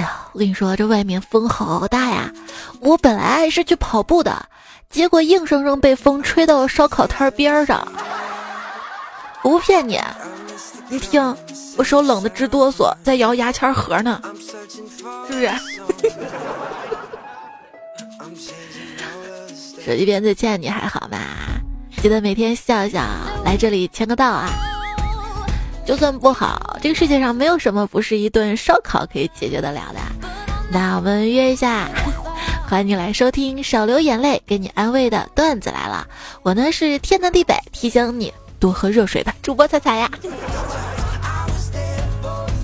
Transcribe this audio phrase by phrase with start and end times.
[0.00, 2.32] 呀，我跟你说，这外面风好大呀！
[2.80, 4.46] 我本来是去跑步的，
[4.90, 7.86] 结果硬生生被风吹到烧烤摊边上。
[9.42, 10.00] 我不骗你，
[10.88, 11.36] 你听，
[11.76, 14.20] 我手冷的直哆嗦，在摇牙签盒呢，
[15.28, 15.50] 是不是？
[19.86, 21.18] 手机边最亲爱的你还好吗？
[22.02, 23.02] 记得每天笑笑，
[23.44, 24.48] 来这里签个到啊！
[25.90, 29.98] 就算不好，这个世界上没有什么不是一顿烧烤可以解决得了的。
[30.70, 31.88] 那我们约一下，
[32.68, 36.06] 欢迎你来收听少流眼泪给你安慰的段子来了。
[36.44, 40.08] 我呢是天南地北提醒你多喝热水的主播彩彩呀，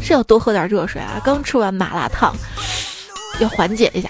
[0.00, 1.20] 是要多喝点热水啊！
[1.24, 2.32] 刚吃完麻辣烫，
[3.40, 4.08] 要缓解一下。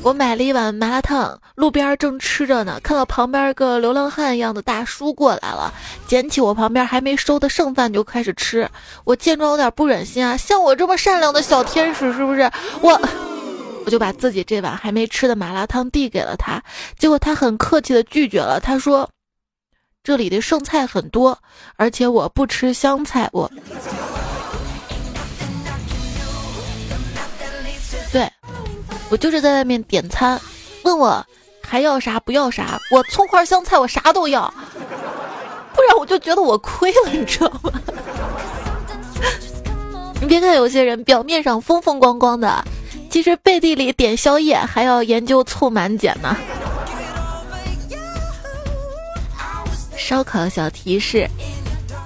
[0.00, 5.72] 我买了一碗麻辣烫，路边正吃着呢，看到旁边个流浪汉一样的大叔过来了，
[6.06, 8.66] 捡起我旁边还没收的剩饭就开始吃。
[9.04, 12.50] 我见状有点不忍心啊，像我这么善良的小天使是不是？
[12.80, 12.98] 我
[13.84, 16.62] 我就把自己这碗还没吃的麻辣烫递给了他，
[16.96, 19.08] 结果他很客气的拒绝了，他说
[20.04, 21.38] ：“这里的剩菜很多，
[21.76, 23.50] 而且我不吃香菜。”我。
[29.10, 30.40] 我就是在外面点餐，
[30.84, 31.24] 问我
[31.62, 34.52] 还要啥不要啥，我葱花香菜我啥都要，
[35.74, 37.72] 不然我就觉得我亏了，你知道吗？
[40.20, 42.62] 你别看有些人表面上风风光光的，
[43.10, 46.36] 其实背地里点宵夜还要研究凑满减呢。
[49.96, 51.28] 烧烤小提示：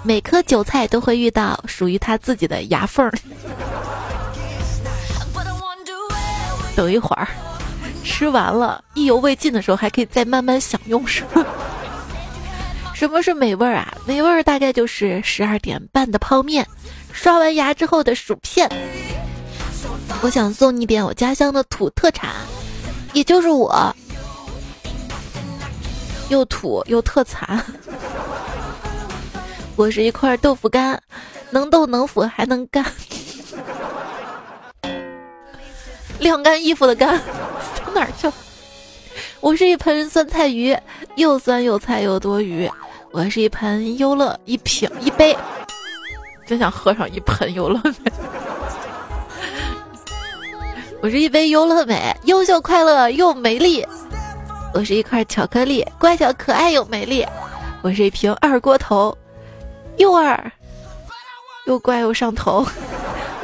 [0.03, 3.13] 每颗韭菜都会遇到属于它自己的牙缝儿。
[6.75, 7.29] 等一会儿，
[8.05, 11.45] 吃完了，意犹未尽的时候，还可以再慢慢享用，是吗？
[12.95, 13.93] 什么是美味儿啊？
[14.07, 16.67] 美味儿大概就是十二点半的泡面，
[17.13, 18.71] 刷完牙之后的薯片。
[20.23, 22.31] 我想送你点我家乡的土特产，
[23.13, 23.95] 也就是我，
[26.29, 27.61] 又土又特产。
[29.75, 31.03] 我是一块豆腐干，
[31.51, 32.85] 能豆能腐还能干。
[36.23, 37.19] 晾干衣服的干，
[37.75, 38.33] 走哪儿去了？
[39.41, 40.77] 我是一盆酸菜鱼，
[41.17, 42.71] 又酸又菜又多余。
[43.11, 45.37] 我是一盆优乐，一瓶一杯，
[46.47, 48.13] 真想喝上一盆优乐美。
[51.03, 53.85] 我是一杯优乐美，优秀快乐又美丽。
[54.73, 57.27] 我是一块巧克力，乖巧可爱又美丽。
[57.83, 59.19] 我是一瓶二锅头，
[59.97, 60.53] 又二
[61.67, 62.65] 又乖又上头。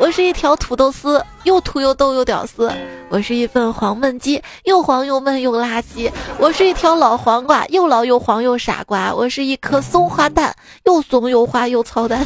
[0.00, 2.72] 我是一条土豆丝，又土又逗又屌丝。
[3.09, 6.10] 我是一份黄焖鸡，又黄又闷又垃圾。
[6.38, 9.12] 我是一条老黄瓜，又老又黄又傻瓜。
[9.12, 10.54] 我是一颗松花蛋，
[10.84, 12.25] 又松又花又操蛋。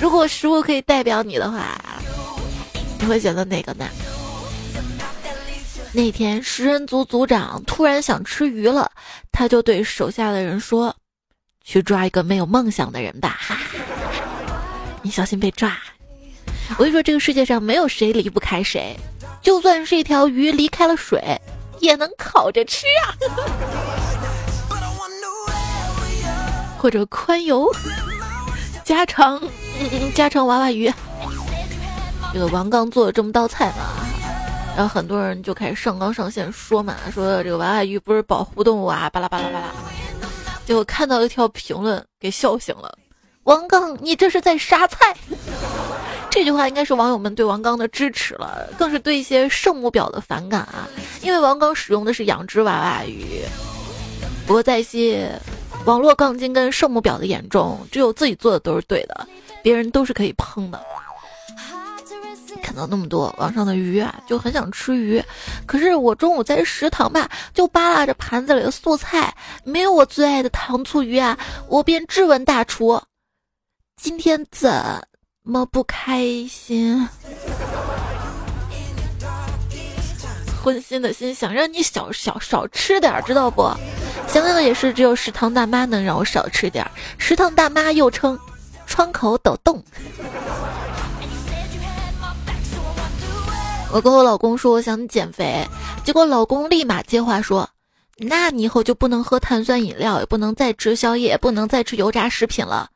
[0.00, 1.80] 如果食物可以代表你的话，
[3.00, 3.88] 你会选择哪个呢？
[5.92, 8.90] 那天食人族族长突然想吃鱼了，
[9.30, 10.94] 他就对手下的人说
[11.64, 13.91] ：“去抓一个没有梦想的人吧。”哈哈。
[15.02, 15.76] 你小心被抓！
[16.78, 18.96] 我跟你说，这个世界上没有谁离不开谁，
[19.42, 21.20] 就算是一条鱼离开了水，
[21.80, 23.12] 也能烤着吃啊！
[26.78, 27.68] 或者宽油
[28.84, 29.42] 家常，
[30.14, 30.92] 家常娃娃鱼。
[32.32, 34.06] 这个王刚做了这么道菜嘛，
[34.76, 39.68] 然后很多人就开始上纲上线说嘛，说这个娃娃鱼不是保护动物啊，巴拉巴拉巴拉。
[40.64, 42.96] 结果看到一条评论，给笑醒了。
[43.44, 45.14] 王刚，你这是在杀菜！
[46.30, 50.88] 这句话应该是网友们对王刚的支持了，更是对一些圣母婊的反感啊！
[51.22, 53.42] 因为王刚使用的是养殖娃娃鱼。
[54.46, 55.30] 不过在一些
[55.84, 59.26] 网络杠精跟圣母婊的眼中，只有自己做的都是对的，
[59.60, 60.80] 别人都是可以碰的。
[62.62, 65.22] 看到那么多网上的鱼啊，就很想吃鱼。
[65.66, 71.36] 可是我中午在食堂吧，就扒拉着盘子里的素菜，没有我最爱的糖醋鱼啊！
[71.68, 73.02] 我便质问大厨。
[73.96, 74.70] 今天怎
[75.42, 77.08] 么不开心？
[80.62, 83.62] 荤腥的心想让你少少少吃点儿，知道不？
[84.28, 86.90] 想想也是，只有食堂大妈能让我少吃点儿。
[87.18, 88.38] 食堂大妈又称
[88.86, 89.82] 窗口抖动。
[93.92, 95.66] 我跟我老公说我想减肥，
[96.02, 97.68] 结果老公立马接话说
[98.16, 102.88] ：“那你以后就不能喝碳酸饮料，也不能再吃宵夜，不能再吃油炸食品了。”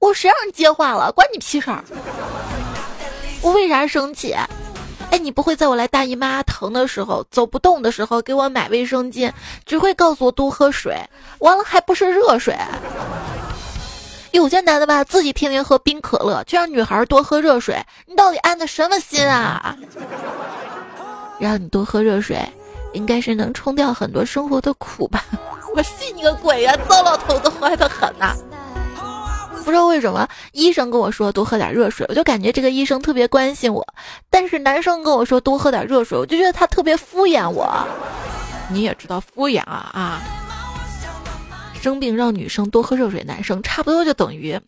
[0.00, 1.12] 我谁让你接话了？
[1.12, 1.84] 关你屁事儿！
[3.42, 4.34] 我为啥生气？
[5.10, 9.30] 哎，你不会在我来大姨妈疼的时候、走不动的时候给我买卫生巾，
[9.66, 10.96] 只会告诉我多喝水，
[11.40, 12.56] 完了还不是热水？
[14.30, 17.76] 有些男的吧，自己天天喝冰可乐，却让女孩多喝热水，
[18.06, 19.76] 你到底安的什么心啊？
[21.38, 22.40] 让你多喝热水，
[22.94, 25.24] 应该是能冲掉很多生活的苦吧？
[25.74, 26.74] 我信你个鬼呀！
[26.88, 28.34] 糟老头子坏的很呐。
[29.64, 33.82] 不知道为什么，医生跟我说多喝点热水，我就感觉这个医生特别关心我；
[34.28, 37.68] 但是男生跟我说多喝点热水，我就觉得他特别敷衍我。
[38.70, 40.20] 你也知道敷衍啊啊！
[41.80, 44.60] 生病让女生多喝热水，男生差不多就等于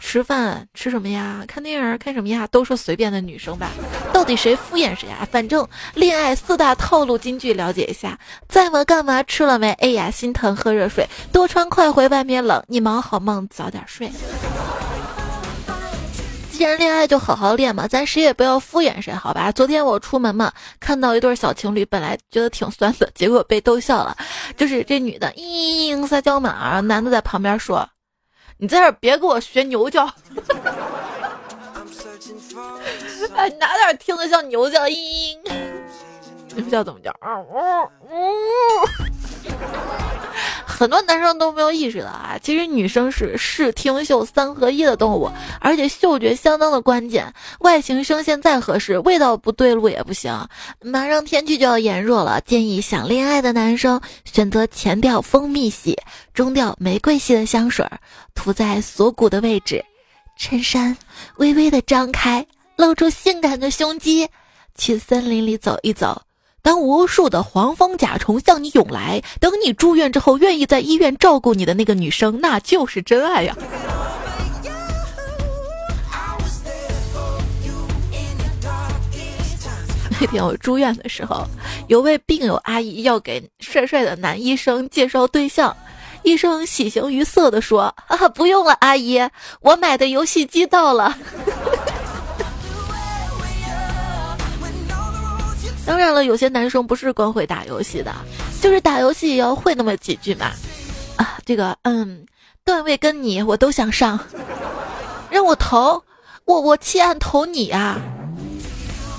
[0.00, 1.44] 吃饭吃什么呀？
[1.46, 2.46] 看电影看什么呀？
[2.48, 3.70] 都说随便的女生吧，
[4.12, 5.26] 到底谁敷衍谁啊？
[5.30, 8.18] 反正恋爱四大套路金句了解一下：
[8.48, 8.82] 在吗？
[8.84, 9.22] 干嘛？
[9.24, 9.72] 吃了没？
[9.74, 12.62] 哎呀，心疼，喝热水，多穿快回，外面冷。
[12.68, 14.10] 你忙好梦，早点睡。
[16.50, 19.52] 既然恋爱就好好恋嘛，咱谁也不要敷衍谁，好吧？
[19.52, 24.16] 昨天我出门嘛，看到一对小情侣，本来觉得挺酸的，结果被逗笑了。
[24.56, 27.88] 就是这女的嘤撒娇嘛，男的在旁边说
[28.60, 30.04] ：“你在这别给我学牛叫。
[33.36, 34.84] ”哎，哪点听得像牛叫？
[34.86, 35.38] 嘤，
[36.56, 37.10] 牛叫怎么叫？
[37.20, 37.54] 啊呜
[38.02, 38.10] 呜。
[40.78, 45.28] 很多男生都没有意识到啊，其实女生是视听嗅三合一的动物，
[45.60, 47.34] 而且嗅觉相当的关键。
[47.58, 50.32] 外形声线再合适，味道不对路也不行。
[50.80, 55.98] 马上天气就要炎热了，建议想恋爱的男生选择前调蜂蜜系、
[56.32, 57.84] 中调玫瑰系的香水，
[58.36, 59.84] 涂在锁骨的位置，
[60.36, 60.96] 衬衫
[61.38, 62.46] 微微的张开，
[62.76, 64.28] 露出性感的胸肌，
[64.76, 66.22] 去森林里走一走。
[66.62, 73.56] 当无数的黄蜂甲虫向你涌来，等你住院之后，愿意在医院照顾你的那个女生，那就是真爱呀！
[80.20, 81.46] 那天我住院的时候，
[81.86, 85.74] 有位病友阿姨要给帅帅的男医生介绍对象，
[86.24, 89.20] 医生喜形于色的说：“啊，不用了，阿姨，
[89.60, 91.16] 我买的游戏机到了。”
[95.88, 98.14] 当然了，有些男生不是光会打游戏的，
[98.60, 100.52] 就是打游戏也要会那么几句嘛。
[101.16, 102.26] 啊，这个，嗯，
[102.62, 104.20] 段位跟你我都想上，
[105.30, 106.02] 让我投，
[106.44, 107.98] 我我弃暗投你啊！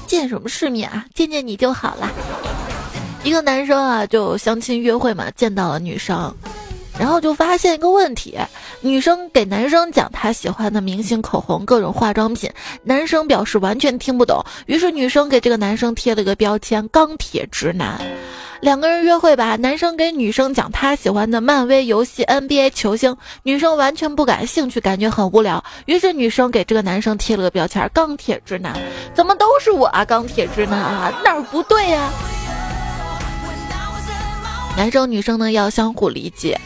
[0.06, 1.04] 见什么世面啊？
[1.16, 2.07] 见见你就好了。
[3.24, 6.31] 一个男生啊，就相亲约会嘛，见到了女生。
[7.00, 8.38] 然后就发现一个问题，
[8.81, 12.51] 女生给男生讲她喜欢的明星口红、各种化妆品，
[12.84, 14.44] 男生表示完全听不懂。
[14.66, 17.98] 于是女生给这个男生贴了个标签“钢铁直男”。
[18.60, 25.63] 两个人约会吧，男生给女生讲他喜欢的漫威游戏 NBA 球星，女生完全不感兴趣，感觉很无聊。
[25.86, 28.78] 于是女生给这个男生贴了个标签“钢铁直男”。
[29.16, 32.12] 怎么都是我啊，钢铁直男啊，哪儿不对呀？
[34.75, 36.60] 男生女生呢要相互理解。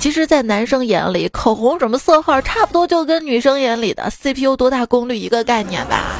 [0.00, 6.16] 其实，在男生眼里，口红什么色号，差不多就跟女生眼里的 CPU 多大功率一个概念吧。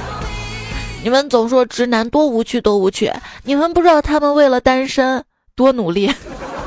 [1.02, 3.10] 你们总说直男多无趣，多无趣，
[3.42, 5.24] 你们不知道他们为了单身
[5.56, 6.12] 多努力，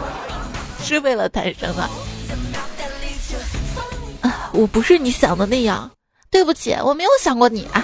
[0.84, 1.88] 是为了单身啊！
[4.22, 5.90] 啊，我不是你想的那样，
[6.32, 7.83] 对不起，我没有想过你啊。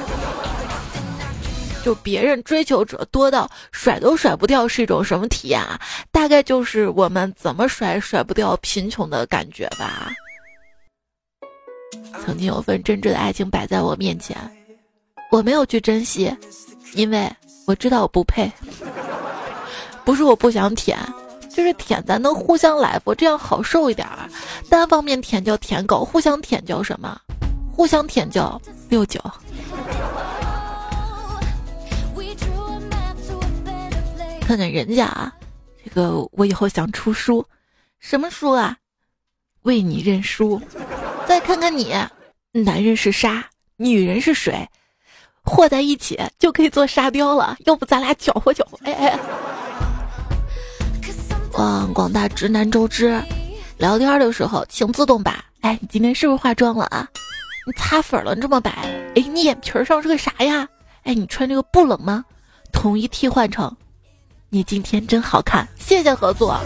[1.84, 5.80] 就别人追求者多到甩都甩不掉是一种什么体验啊？
[6.12, 10.12] 大概就是我们怎么甩甩不掉贫穷的感觉吧。
[12.24, 14.38] 曾经有份真挚的爱情摆在我面前，
[15.32, 16.36] 我没有去珍惜，
[16.94, 17.32] 因为
[17.66, 18.52] 我知道我不配。
[20.04, 20.98] 不是我不想舔，
[21.50, 24.30] 就是舔咱能互相来不，这样好受一点儿。
[24.70, 27.20] 单方面舔叫舔狗，互相舔叫什么？
[27.72, 28.60] 互相舔叫
[28.90, 29.20] 六九。
[34.50, 35.32] 看看人家啊，
[35.86, 37.46] 这个我以后想出书，
[38.00, 38.76] 什么书啊？
[39.62, 40.60] 为你认输。
[41.28, 41.94] 再看看你，
[42.52, 43.46] 男人是沙，
[43.78, 44.68] 女人是水，
[45.44, 47.56] 和在一起就可以做沙雕了。
[47.66, 48.80] 要不咱俩搅和搅和？
[48.86, 49.20] 哎哎。
[51.54, 53.22] 望广大直男周知，
[53.78, 55.46] 聊天的时候请自动把。
[55.62, 57.08] 哎，你今天是不是化妆了啊？
[57.68, 58.72] 你擦粉了，你这么白。
[59.16, 60.68] 哎，你眼皮上是个啥呀？
[61.04, 62.26] 哎，你穿这个不冷吗？
[62.72, 63.72] 统一替换成。
[64.52, 66.60] 你今天真好看，谢谢合作。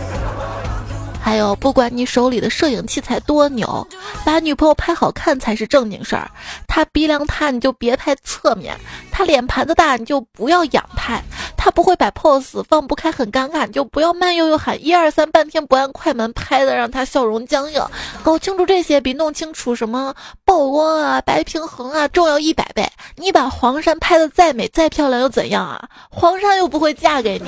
[1.23, 3.87] 还有，不管你手里的摄影器材多牛，
[4.25, 6.29] 把女朋友拍好看才是正经事儿。
[6.67, 8.77] 她鼻梁塌你就别拍侧面，
[9.09, 11.23] 她脸盘子大你就不要仰拍，
[11.55, 17.81] 她不会摆 pose 放不开很尴尬你就不要慢悠悠喊一二三，半天不按快门拍的让她笑容僵硬。
[18.21, 20.13] 搞清楚这些比弄清楚什么
[20.43, 22.85] 曝光啊、白平衡啊重要一百倍。
[23.15, 25.87] 你把黄山拍的再美再漂亮又怎样啊？
[26.09, 27.47] 黄山又不会嫁给你。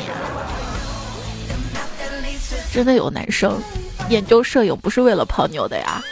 [2.76, 3.58] 真的有男生
[4.10, 6.04] 研究摄影不是为了泡妞的呀？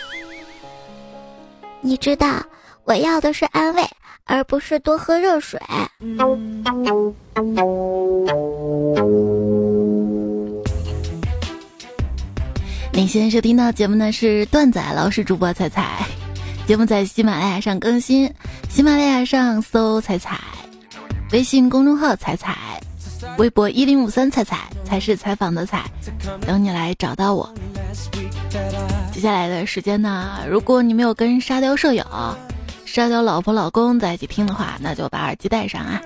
[1.82, 2.42] 你知道，
[2.86, 3.86] 我要的是安慰，
[4.24, 5.60] 而不是多喝热水。
[12.94, 16.08] 你现在收听到节目呢是段仔老师主播彩彩，
[16.66, 18.34] 节目在喜马拉雅上更新，
[18.70, 20.40] 喜马拉雅上搜彩彩，
[21.34, 22.58] 微信公众号彩彩，
[23.38, 25.86] 微博一零五三彩彩才是采访的彩，
[26.46, 27.52] 等你来找到我。
[29.12, 32.06] 接下来的时间呢，如果你没有跟沙雕舍友、
[32.86, 36.02] 沙雕老婆老公在一起听的话，那就把耳机戴上啊。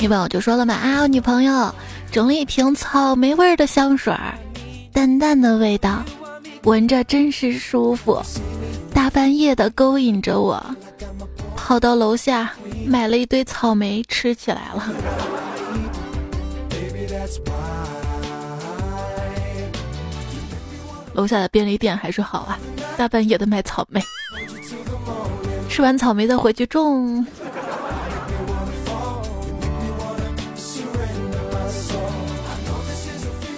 [0.00, 1.74] 一般我就说了嘛啊，我女朋友。
[2.12, 4.14] 整了一瓶草莓味的香水，
[4.90, 6.02] 淡淡的味道，
[6.62, 8.22] 闻着真是舒服。
[8.94, 10.64] 大半夜的勾引着我，
[11.56, 12.50] 跑到楼下
[12.86, 14.94] 买了一堆草莓吃起来了。
[21.14, 22.58] 楼下的便利店还是好啊，
[22.96, 24.00] 大半夜的卖草莓，
[25.68, 27.26] 吃完草莓再回去种。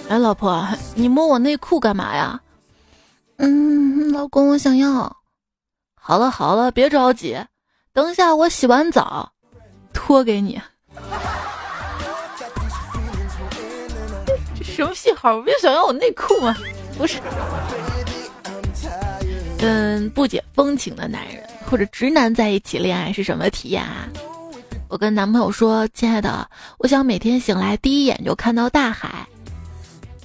[0.07, 2.41] 哎，老婆，你摸我内裤干嘛呀？
[3.37, 5.15] 嗯，老公，我想要。
[5.93, 7.37] 好了好了，别着急，
[7.99, 9.29] 等一下我洗完澡，
[9.91, 10.57] 脱给你。
[14.57, 15.41] 这什么信号？
[15.41, 16.55] 不就想要我内裤吗？
[16.97, 17.19] 不是。
[19.57, 24.07] 跟不解风情的男人或者直男在一起恋爱是什么体验啊？
[24.87, 29.27] 我跟男朋友说：“亲爱的，我想每天醒来第一眼就看到大海。”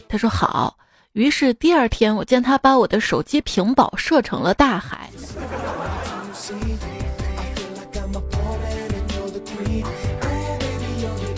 [0.08, 0.76] 他说好，
[1.14, 5.10] 于是第二天我见他把我的手机屏保设成了大海。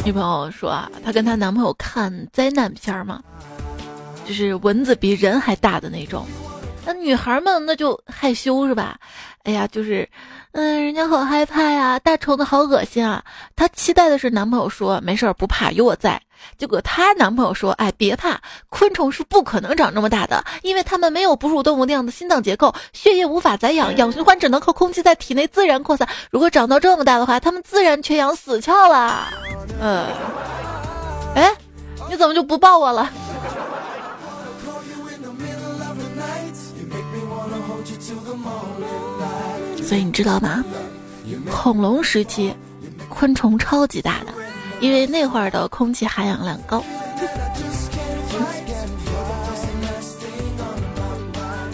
[0.07, 3.21] 女朋友说啊，她跟她男朋友看灾难片嘛，
[4.25, 6.25] 就是蚊子比人还大的那种。
[6.87, 8.97] 那女孩们那就害羞是吧？
[9.43, 10.09] 哎呀，就是，
[10.53, 13.25] 嗯，人家好害怕呀，大虫子好恶心啊。
[13.57, 16.21] 她期待的是男朋友说没事儿不怕，有我在。
[16.57, 26.09] 结果她男朋友说，哎，别怕，昆虫是不可能长这么大的，因为它们没有哺乳动物那样的心脏结构，血液无法载氧，氧循环只能靠空气在体内自然扩散。
[26.31, 29.29] 如果长到这么大的话，它们自然缺氧死翘了。
[29.81, 30.07] 嗯，
[31.35, 31.53] 哎，
[32.09, 33.11] 你怎么就不抱我了？
[39.87, 40.65] 所以你知道吗？
[41.49, 42.53] 恐龙时期，
[43.09, 44.33] 昆虫超级大的，
[44.81, 46.83] 因为那会儿的空气含氧量高。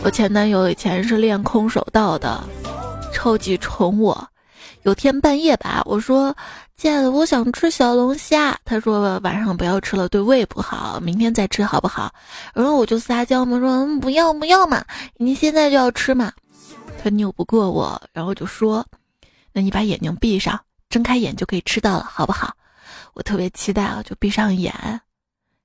[0.04, 2.42] 我前男友以前是练空手道的，
[3.14, 4.28] 超级宠我。
[4.83, 6.37] 有天半夜吧，我说
[6.76, 12.12] ：“亲爱的，我想吃小龙虾。”他说：“晚上不要吃了，对胃不好，明天再吃好不好？”
[12.52, 14.85] 然后我就撒娇嘛，说：“嗯不要不要嘛，
[15.16, 16.33] 你现在就要吃嘛。”
[17.02, 18.87] 他拗不过我，然后就说
[19.52, 22.54] ：“那你把眼睛闭上，睁开眼就可以吃到了，好不好？”
[23.14, 24.73] 我特别期待啊，就闭上眼。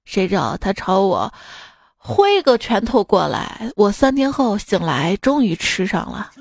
[0.04, 1.32] 谁知道他朝我
[1.96, 6.32] 挥个拳头过来，我三天后醒来，终于吃上了。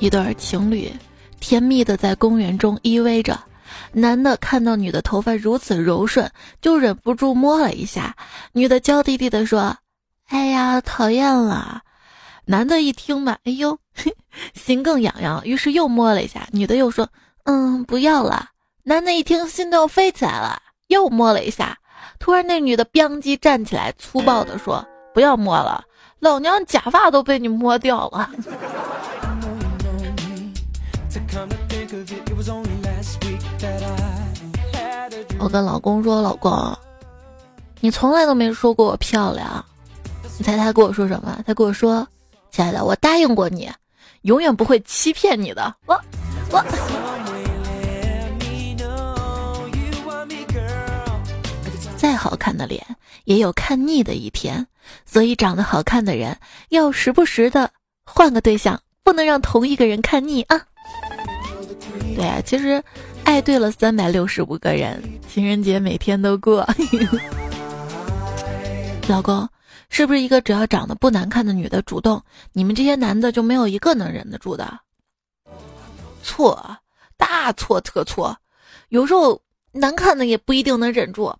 [0.00, 0.92] 一对情侣
[1.40, 3.40] 甜蜜的在公园中依偎着。
[3.92, 6.30] 男的看到女的头发如此柔顺，
[6.60, 8.16] 就忍不住摸了一下。
[8.52, 9.76] 女的娇滴滴的说
[10.28, 11.82] ：“哎呀，讨厌了。”
[12.46, 13.78] 男的一听嘛，哎呦，
[14.54, 16.48] 心更痒痒，于是又摸了一下。
[16.52, 17.08] 女的又说
[17.44, 18.48] ：“嗯，不要了。”
[18.84, 21.78] 男的一听，心都要飞起来了，又摸了一下。
[22.18, 24.84] 突然，那女的“吧唧”站起来，粗暴的说
[25.14, 25.84] ：“不要摸了，
[26.18, 28.30] 老娘假发都被你摸掉了。”
[35.42, 36.72] 我跟老公说：“老公，
[37.80, 39.64] 你从来都没说过我漂亮。”
[40.38, 41.42] 你猜他跟我说什么？
[41.44, 42.06] 他跟我说
[42.52, 43.68] ：“亲爱的，我答应过你，
[44.22, 46.00] 永远不会欺骗你的。”我
[46.52, 46.64] 我。
[51.96, 52.84] 再好看的脸
[53.24, 54.64] 也有看腻的一天，
[55.04, 56.36] 所以长得好看的人
[56.68, 57.68] 要时不时的
[58.04, 60.60] 换个对象，不能让同一个人看腻啊。
[62.14, 62.82] 对啊，其实
[63.24, 66.66] 爱对了三百六十五个人，情人节每天都过。
[69.08, 69.48] 老公，
[69.88, 74.78] 是不是一个只要长得不难看的女的主动，你们这些男的就没有一个能忍得住的？
[76.22, 76.76] 错，
[77.16, 78.36] 大错特错。
[78.88, 79.40] 有时候
[79.72, 81.34] 难看的也不一定能忍住。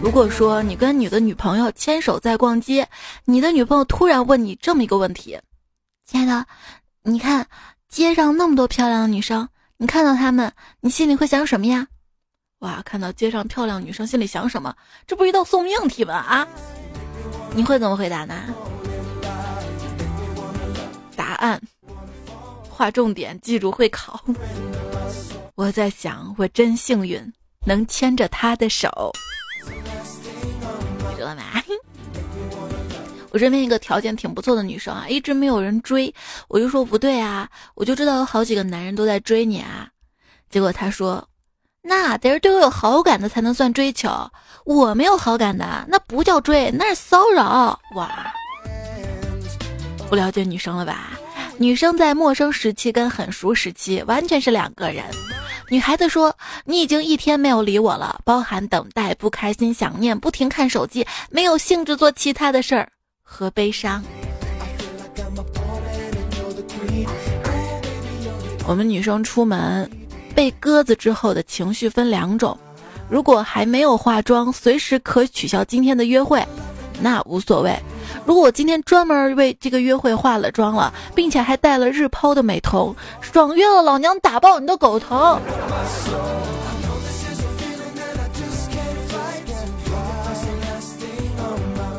[0.00, 2.86] 如果说你跟你的女朋友牵手在逛街，
[3.24, 5.38] 你的女朋友突然问你这么一个问题，
[6.04, 6.46] 亲爱的。
[7.02, 7.46] 你看
[7.88, 11.86] 街上那么多漂亮的女生，你看到她们，你心里会想什么呀？
[12.58, 14.74] 哇，看到街上漂亮女生，心里想什么？
[15.06, 16.14] 这不是一道送命题吗？
[16.14, 16.46] 啊，
[17.54, 18.34] 你会怎么回答呢？
[21.16, 21.60] 答案，
[22.68, 24.22] 划重点，记住会考。
[25.54, 27.32] 我在想，我真幸运，
[27.66, 29.12] 能牵着她的手，
[31.16, 31.42] 知道吗？
[33.30, 36.14] 我身边一个条件挺不错的女生啊，一直没有人追，
[36.48, 39.88] 我就说不对啊，我就知道有好几个男人都在追你啊。
[40.50, 41.26] 结果她说。
[41.80, 44.10] 那得是对我有好感的才能算追求，
[44.66, 48.30] 我没有好感的那不叫追，那是骚扰哇！
[50.10, 51.18] 不了解女生了吧？
[51.56, 55.04] 女生在陌生时期跟很熟时期完全是两个人。
[55.70, 62.90] 女孩子说：“你已经一天没有理我了，包含等待、不开心、想念、不停看手机、没有兴致做其他的事儿
[63.30, 64.02] 和悲伤。”
[68.66, 69.88] 我们女生出门。
[70.34, 72.56] 被鸽子之后的情绪分两种，
[73.10, 76.46] 如果还没有化妆，随时可取消今天的约会，
[77.00, 77.72] 那无所谓；
[78.24, 85.40] 如果我今天专门为这个约会化了妆了，并且还带了日抛的美瞳，爽约了老娘打爆你的狗头。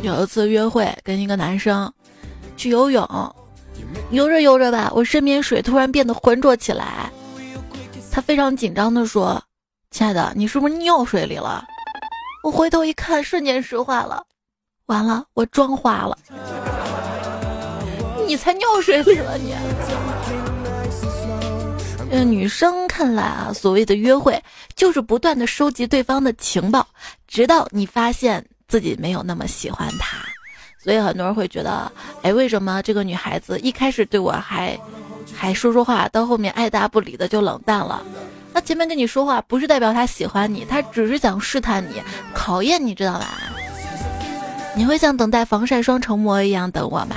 [0.01, 1.91] 有一次约会，跟一个男生
[2.55, 3.05] 去游泳，
[4.11, 7.11] 游着游着吧，我身边水突然变得浑浊起来。
[8.11, 9.41] 他非常紧张的说
[9.91, 11.63] ：“亲爱的，你是不是尿水里了？”
[12.43, 14.23] 我回头一看，瞬间石化了。
[14.85, 16.17] 完了，我妆花了。
[18.25, 19.53] 你才尿水里了你！
[22.11, 24.41] 呃，女生看来啊，所谓的约会
[24.75, 26.87] 就是不断的收集对方的情报，
[27.27, 30.17] 直到你发现自己没有那么喜欢他。
[30.81, 34.79] 所以很多人会觉得，哎，为什么这个女孩子一开始对我还？
[35.35, 38.01] 还说说话，到后面爱答不理的就冷淡了。
[38.53, 42.01] 他前面跟你说话，不是代表他喜欢你，他只是想试探你、
[42.33, 43.37] 考验你，知道吧？
[44.75, 47.15] 你会像等待防晒霜成膜一样等我吗？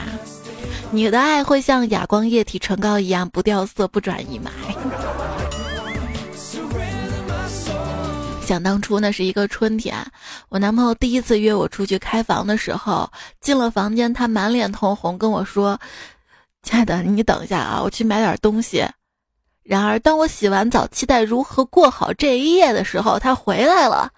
[0.90, 4.50] 你的爱会像哑光液体唇膏一样不掉色、不转移吗？
[8.42, 9.96] 想当初那是一个春天，
[10.48, 15.81] 我男朋友第一次约我出去开房的时候，进了房间，他满脸通红跟我说。
[16.62, 18.87] 亲爱的，你等一下啊，我去买点东西。
[19.62, 24.11] 然而，当我洗完澡，期待如何过好这一夜的时候，他回来了。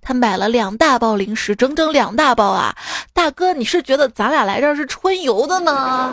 [0.00, 2.74] 他买了两大包零食，整整两大包啊！
[3.12, 6.12] 大哥，你是觉得咱俩来这儿是春游的呢？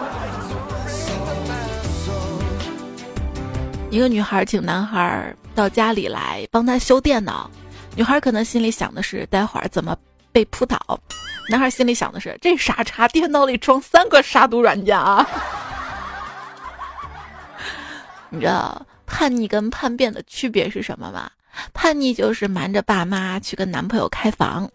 [3.89, 7.49] 一个女孩请男孩到家里来帮他修电脑，
[7.95, 9.95] 女孩可能心里想的是，待会儿怎么
[10.31, 10.77] 被扑倒？
[11.49, 15.27] 男孩心里想的是，这傻叉电脑里装三个杀毒软件啊！
[18.29, 21.29] 你知道叛逆跟叛变的区别是什么吗？
[21.71, 24.67] 叛逆就是瞒着爸妈去跟男朋友开房，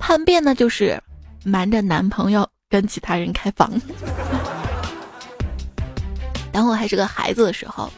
[0.00, 1.00] 叛变呢就是
[1.44, 3.70] 瞒着男朋友跟其他人开房。
[6.50, 7.88] 当我还是个孩子的时候，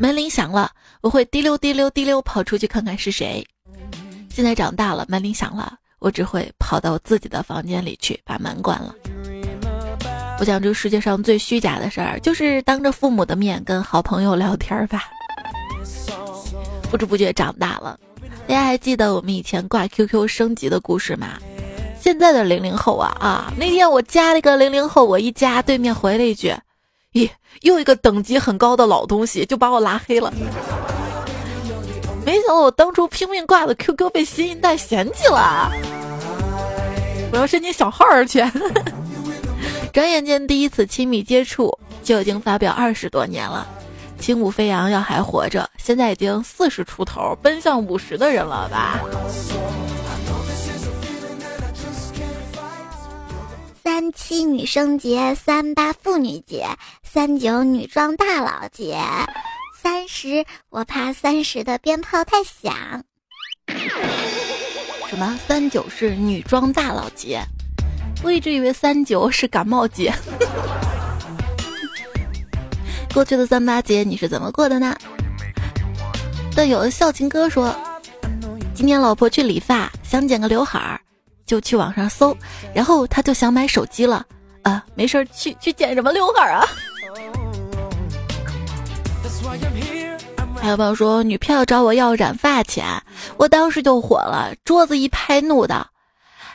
[0.00, 0.70] 门铃响了，
[1.02, 3.46] 我会滴溜滴溜滴溜跑出去看看是谁。
[4.30, 8.94] 现在长大了，门铃响了，我只会跑到自己的房间里去把门关了。
[10.38, 15.04] 我想，这世界上最虚假的事儿，就是当着父母的面跟好朋友聊天吧。
[16.90, 18.00] 不知不觉长大了，
[18.48, 21.38] 大家还记得我们以前挂 QQ 升级的故事吗？
[22.00, 23.52] 现在的零零后啊啊！
[23.58, 26.56] 那天我加了一个零零后，我一加，对面回了一句
[27.12, 27.28] ：“咦，
[27.62, 30.32] 又一个等级很高的老东西，就把我拉黑了。”
[32.24, 35.72] 没想到我当初拼命挂的 QQ 被新一代嫌弃了，
[37.32, 38.44] 我要申请小号儿去。
[39.92, 43.66] 转眼间，第一次亲密接触就已经发表二十多年了。
[44.20, 49.00] 轻舞飞扬要还活着，现在已经四十出头，奔向五十的人了吧？
[53.92, 56.64] 三七女生节，三八妇女节，
[57.02, 58.96] 三九女装大佬节，
[59.82, 63.02] 三十我怕三十的鞭炮太响。
[65.08, 65.36] 什么？
[65.48, 67.42] 三九是女装大佬节？
[68.22, 70.14] 我一直以为三九是感冒节。
[73.12, 74.96] 过去的三八节你是怎么过的呢？
[76.54, 77.74] 但有的笑情哥说，
[78.72, 81.00] 今天老婆去理发，想剪个刘海儿，
[81.50, 82.36] 就去网上搜，
[82.72, 84.24] 然后他就想买手机了。
[84.62, 86.64] 啊，没事儿，去去剪什么刘海儿啊？
[90.62, 92.86] 还有朋友说，女票找我要染发钱，
[93.36, 95.84] 我当时就火了，桌子一拍，怒道。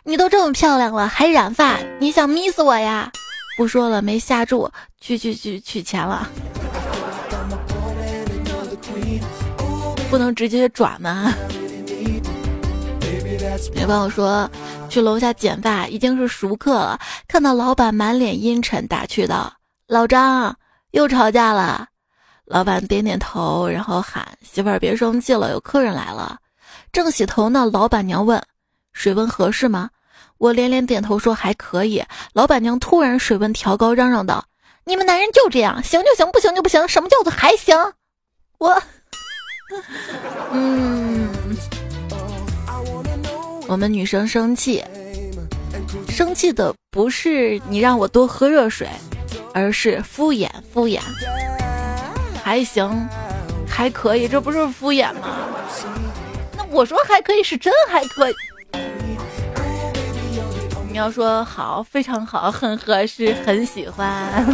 [0.05, 1.77] 你都这么漂亮了，还染发？
[1.99, 3.11] 你想迷死我呀？
[3.57, 6.25] 不说了，没下注，去去去取钱了。
[10.09, 11.33] 不能直接转吗？
[13.75, 14.49] 有朋友说
[14.89, 19.51] 去楼下剪发已经是熟客了，看到老板满脸阴沉，打趣道
[19.87, 20.53] ：“老张
[20.91, 21.87] 又吵架了。”
[22.45, 26.37] 老板点点头，然后喊：“媳妇儿别生气了，有客人来了。”
[26.91, 28.41] 正洗头呢，老板娘问
[28.93, 29.89] ：“水温合适吗？”
[30.37, 34.43] 我连连点头说：“还可以。”老板娘突然水温调高，嚷嚷道
[34.83, 36.85] ：“你们男人就这样，行就行，不行就不行。
[36.87, 37.75] 什么叫做还行？”
[38.59, 38.81] 我，
[40.51, 41.29] 嗯，
[43.67, 44.83] 我们女生生气，
[46.07, 48.87] 生气的不是你让我多喝热水，
[49.53, 50.99] 而是敷衍敷衍。
[52.43, 53.07] 还行，
[53.67, 55.47] 还可以，这不是敷衍吗？
[56.55, 58.35] 那我说还可以是真还可以。
[60.89, 64.45] 你要说好，非常好，很合适，很喜欢。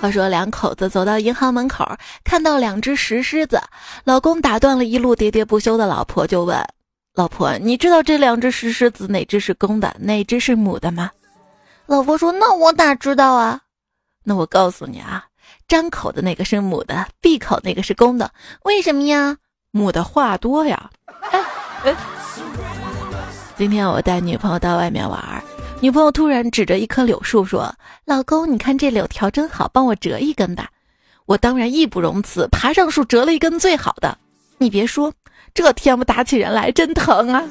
[0.00, 1.84] 话说两口子走到银行门口，
[2.22, 3.60] 看到两只石狮子，
[4.04, 6.56] 老公打断了一路喋喋不休的老婆，就问
[7.14, 11.10] ：“老婆，你知道这两只石狮子哪只是公的，哪只是母的吗？”
[11.86, 13.60] 老婆说：“那我哪知道啊？
[14.22, 15.24] 那我告诉你啊，
[15.66, 18.30] 张口的那个是母的，闭口那个是公的。
[18.62, 19.36] 为什么呀？
[19.72, 20.90] 母的话多呀。
[21.32, 21.40] 哎
[21.84, 21.96] 哎，
[23.56, 25.42] 今天我带女朋友到外面玩，
[25.80, 27.72] 女朋友突然指着一棵柳树说
[28.04, 30.68] ：‘老公，你看这柳条真好，帮我折一根吧。’
[31.24, 34.18] 我当然义不容辞，爬上树折了一根最好的。
[34.58, 35.12] 你别说，
[35.54, 37.44] 这天不打起人来真疼啊。”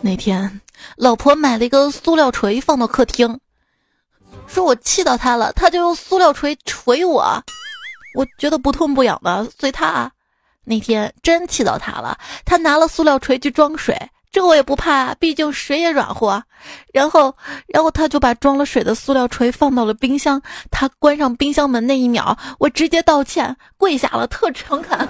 [0.00, 0.60] 那天，
[0.96, 3.38] 老婆买了一个塑料锤放到客厅，
[4.46, 7.44] 说我气到她了，她就用塑料锤锤我。
[8.14, 10.10] 我觉得不痛不痒的，随她。
[10.68, 13.96] 那天真气到他了，他拿了塑料锤去装水，
[14.30, 16.42] 这我也不怕，毕竟水也软和。
[16.92, 17.34] 然后，
[17.66, 20.40] 然后他就把装了水的塑料锤放到了冰箱。
[20.70, 25.08] 他关上冰箱门那一秒，我直接道歉，跪下了，特诚恳。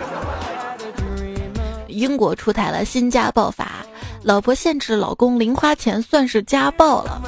[1.89, 3.85] 英国出台了新家暴法。
[4.23, 7.23] 老婆限制老公零花钱算是家暴了，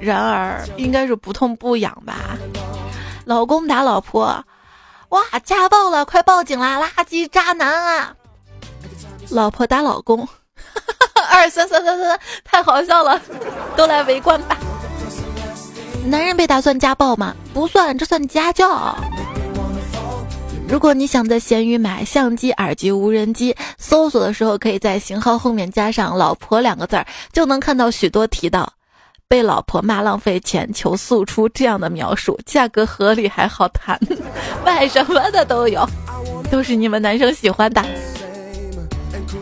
[0.00, 2.36] 然而应该是不痛不痒吧？
[3.24, 4.42] 老公打老婆，
[5.10, 6.78] 哇，家暴了，快报警啦！
[6.78, 8.14] 垃圾渣男啊！
[9.30, 10.26] 老婆打老公，
[11.30, 13.20] 二三三三三，太好笑了，
[13.76, 14.56] 都来围观吧！
[16.04, 17.34] 男人被打算家暴吗？
[17.54, 18.94] 不算，这算家教。
[20.68, 28.70] 如果你想在闲鱼买相机、耳机、无人机，搜索的时候可以在型号后面加上“老婆”两个字儿，就能看到许多提到
[29.28, 34.00] 被老婆骂浪费钱、求速出这样的描述，价格合理还好谈，
[34.64, 35.86] 卖什么的都有，
[36.50, 37.84] 都是你们男生喜欢的。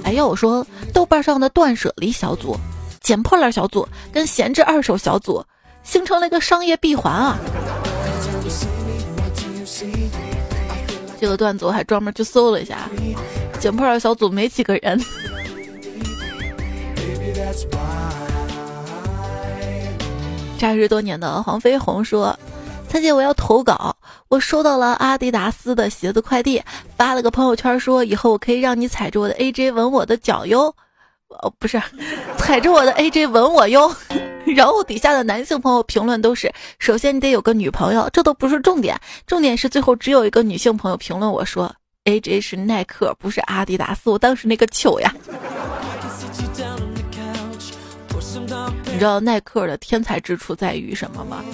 [0.03, 2.57] 哎，要我说，豆瓣上的断舍离小组、
[3.01, 5.44] 捡破烂小组跟闲置二手小组，
[5.85, 7.38] 形成了一个商业闭环啊。
[11.20, 12.90] 这个段子我还专门去搜了一下，
[13.61, 15.01] 捡破烂小组没几个人。
[20.59, 22.37] 扎实多年的黄飞鸿说
[22.88, 23.95] ：“蔡姐，我要投稿，
[24.29, 26.62] 我收到了阿迪达斯的鞋子快递，
[26.97, 30.75] 发了个朋友圈说以后我可以让你踩着我的 AJ 吻我的脚哟，
[31.29, 31.81] 哦不是，
[32.38, 33.95] 踩着我的 AJ 吻我哟。”
[34.55, 45.12] 然后底下的男性朋友评论都是：首先你得有个女朋友，这都不是重点，重点是最后只有一个女性朋友评论我说：“AJ 是耐克，不是阿迪达斯。”我当时那个糗呀！
[48.97, 51.45] 你知道耐克的天才之处在于什么吗？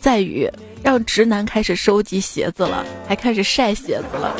[0.00, 0.50] 在于
[0.82, 4.34] 让直男开始收集鞋子了，还开始晒鞋子了。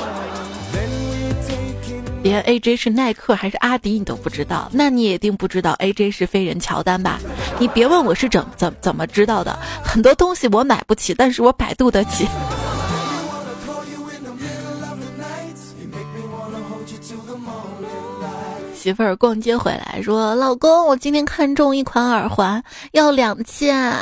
[2.23, 7.19] 连 AJ 是耐克还是阿迪你都不知道，那你也一定不知道 AJ 是飞人乔丹吧？
[7.59, 12.27] 你别问我是怎怎怎么知道的，很多东西我买不起，但是我百度得起。
[18.79, 22.62] 媳妇儿逛街回来说：“老公，我今天看中一款耳环，
[22.93, 23.93] 要两千。”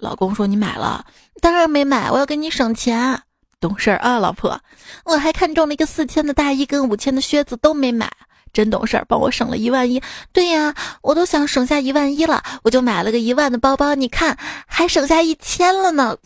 [0.00, 1.04] 老公说：“你买了？”
[1.40, 3.16] 当然没买，我要给你省钱。
[3.60, 4.58] 懂事儿啊，老婆，
[5.04, 8.10] 我还看中了一个四千的大衣跟五千的靴子都没买，
[8.52, 10.02] 真懂事儿，帮我省了一万一。
[10.32, 14.36] 对呀，我都想省下一万一了，我就买了个一万的包包，你看
[14.66, 16.16] 还省下一千了呢。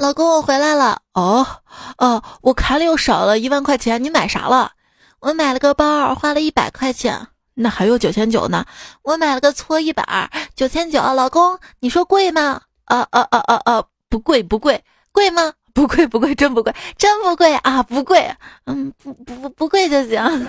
[0.00, 1.02] 老公，我回来了。
[1.12, 1.46] 哦
[1.98, 4.72] 哦，我卡里又少了一万块钱，你买啥了？
[5.20, 7.28] 我买了个包，花了一百块钱。
[7.52, 8.64] 那还有九千九呢，
[9.02, 11.02] 我买了个搓衣板，九千九。
[11.02, 12.62] 老公，你说贵吗？
[12.86, 13.84] 啊啊啊啊啊！
[14.08, 14.82] 不贵不贵，
[15.12, 15.52] 贵吗？
[15.74, 17.82] 不贵不贵，真不贵，真不贵啊！
[17.82, 18.34] 不贵，
[18.64, 20.46] 嗯，不不不不贵就行。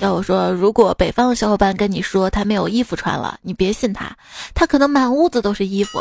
[0.00, 4.16] 要我说，如果北方的小伙伴跟你说他没有衣服穿了，你别信他，
[4.54, 6.00] 他可能满屋子都是衣服。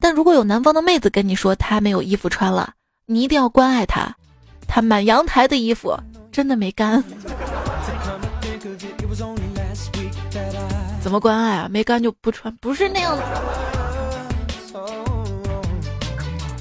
[0.00, 2.72] 但如果有南方的妹子跟你说她没有衣服穿了，
[3.04, 4.14] 你一定要关爱她，
[4.66, 5.94] 她满阳台的衣服
[6.30, 7.02] 真的没干。
[11.00, 11.68] 怎么关爱啊？
[11.68, 13.22] 没干就不穿，不是那样的。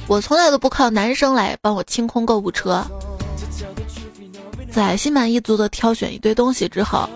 [0.07, 2.83] 我从来都不靠男生来帮我清空购物车。
[4.77, 7.09] 在心满意足的挑选一堆东西之后，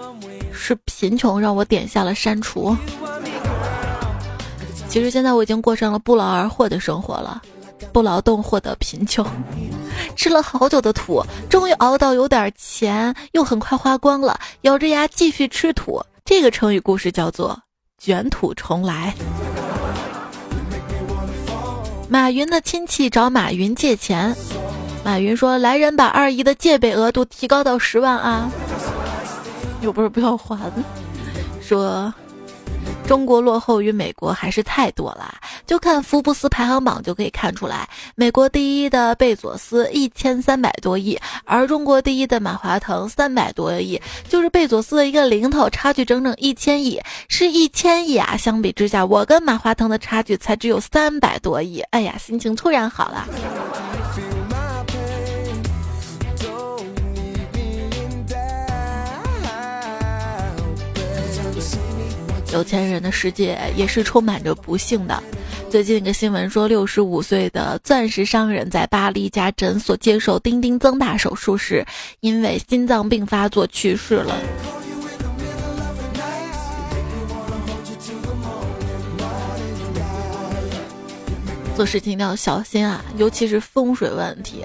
[0.51, 2.75] 是贫穷让我点下了删除。
[4.89, 7.39] 其实现在我已经过上了不劳而获的生活了，
[7.93, 9.23] 不劳动获得贫穷，
[10.17, 16.03] 吃了好久的土，终于熬到有点钱，又很快花光了，咬着牙继续吃土。
[16.25, 17.55] 这个成语故事叫做
[17.99, 19.13] 卷土重来。
[22.09, 24.35] 马云的亲戚找马云借钱。
[25.03, 28.49] 马云说：“来人，把二姨的借呗额度提高到十万啊！
[29.81, 30.71] 又不是不要还。”
[31.59, 32.13] 说
[33.07, 35.33] ：“中国落后于美国还是太多了，
[35.65, 48.37] 就看福布斯排行榜就可以看出来，美国第一的贝佐斯一千三百多亿，而中国第一的马化腾三百多亿，就是贝佐斯的一个零头，差距整整一千亿，是一千亿啊！
[48.37, 51.79] 相比之下，我跟马化腾的差距才只有三百多亿。
[51.89, 53.27] 哎呀，心情突然好了。”
[62.53, 65.23] 有钱人的世界也是充满着不幸的。
[65.69, 71.85] 最近一个新闻说，六十五岁的钻石商人在巴黎一家诊所接受丁丁增大手术时，
[72.19, 74.37] 因为心脏病发作去世了。
[81.81, 84.63] 做事情一定要小心啊，尤其是风水问题。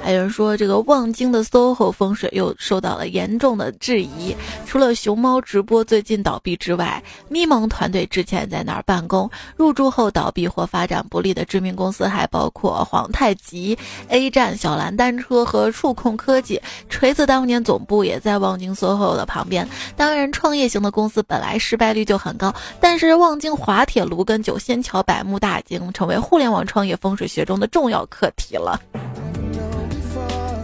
[0.00, 4.32] 还有人说，这个望京的 SOHO 风水又受到了严重的质疑。
[4.64, 16.62] 除了熊猫直播最近倒闭之外，咪蒙团队之前在那儿办公，入驻后倒闭或发展不利的知名公司还包括皇太极、A 站、小蓝单车和触控科技。
[16.88, 19.68] 锤子当年总部也在望京 SOHO 的旁边。
[19.96, 28.78] 当然，创业型的公司本来失败率就很高，但是望京滑铁卢跟九仙桥百慕大经成为互互联网创业风水学中的重要课题了。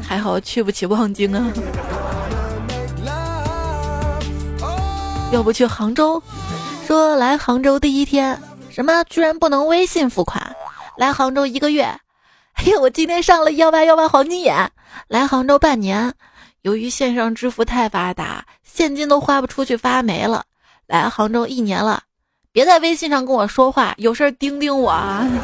[0.07, 1.51] 还好去不起望京啊，
[5.33, 6.23] 要不去杭州？
[6.87, 10.55] 说来杭州第一天，什么居然不能微信付款？
[10.99, 11.85] 来杭州一个月，
[12.53, 14.71] 哎呀，我今天上了幺八幺八黄金眼。
[15.09, 16.13] 来杭州半年，
[16.61, 20.45] 由于线上支付太发达，现金都花不出去，发霉了。
[20.87, 22.03] 来杭州一年了，
[22.55, 25.27] 别在微信上跟我说话，有事儿盯盯我啊。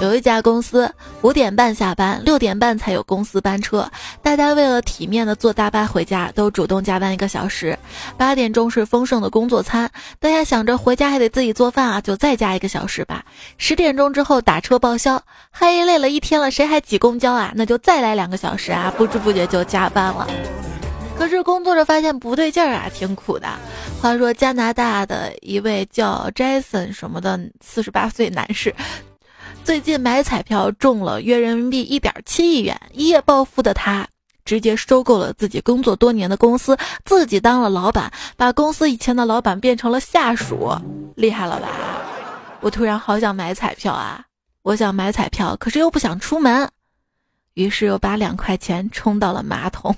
[0.00, 3.86] 有一家公司五点半下班，六点半才有公司班车。
[4.22, 7.78] 大家为了体面的坐大巴回家，都主动加班一个小时。
[8.16, 13.22] 八点钟是丰盛的工作餐，大家想着回家还得自己做饭啊，就再加一个小时吧。
[13.58, 17.52] 十点钟之后打车报销，嘿，累了一天了，谁还挤公交啊？
[17.54, 18.90] 那就再来两个小时啊！
[18.96, 20.26] 不知不觉就加班了。
[21.18, 23.48] 可是工作着发现不对劲儿啊，挺苦的。
[24.00, 28.72] 话说加拿大的一位叫 Jason 什么的四十八岁男士。
[29.64, 34.06] 最近买彩票中了约人民币一点七亿元，一夜暴富的他
[34.44, 40.72] 直接收购了自己工作多年的公司，自己当了老板，把公司以前的老板变成了下属，
[41.16, 41.68] 厉害了吧？
[42.60, 44.24] 我突然好想买彩票啊！
[44.62, 46.70] 我想买彩票，可是又不想出门，
[47.54, 49.94] 于是又把两块钱充到了马桶。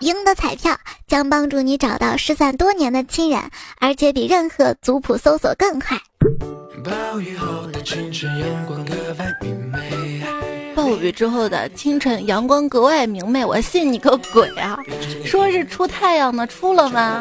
[0.00, 0.76] 赢的彩票
[1.08, 3.40] 将帮助你找到失散多年的亲人，
[3.80, 5.98] 而且比任何族谱搜索更快。
[6.84, 10.22] 暴雨后的清晨，阳光格外明媚。
[10.76, 13.44] 暴雨之后的清晨，阳光格外明媚。
[13.44, 14.78] 我信你个鬼啊！
[15.24, 17.20] 说是出太阳呢，出了吗？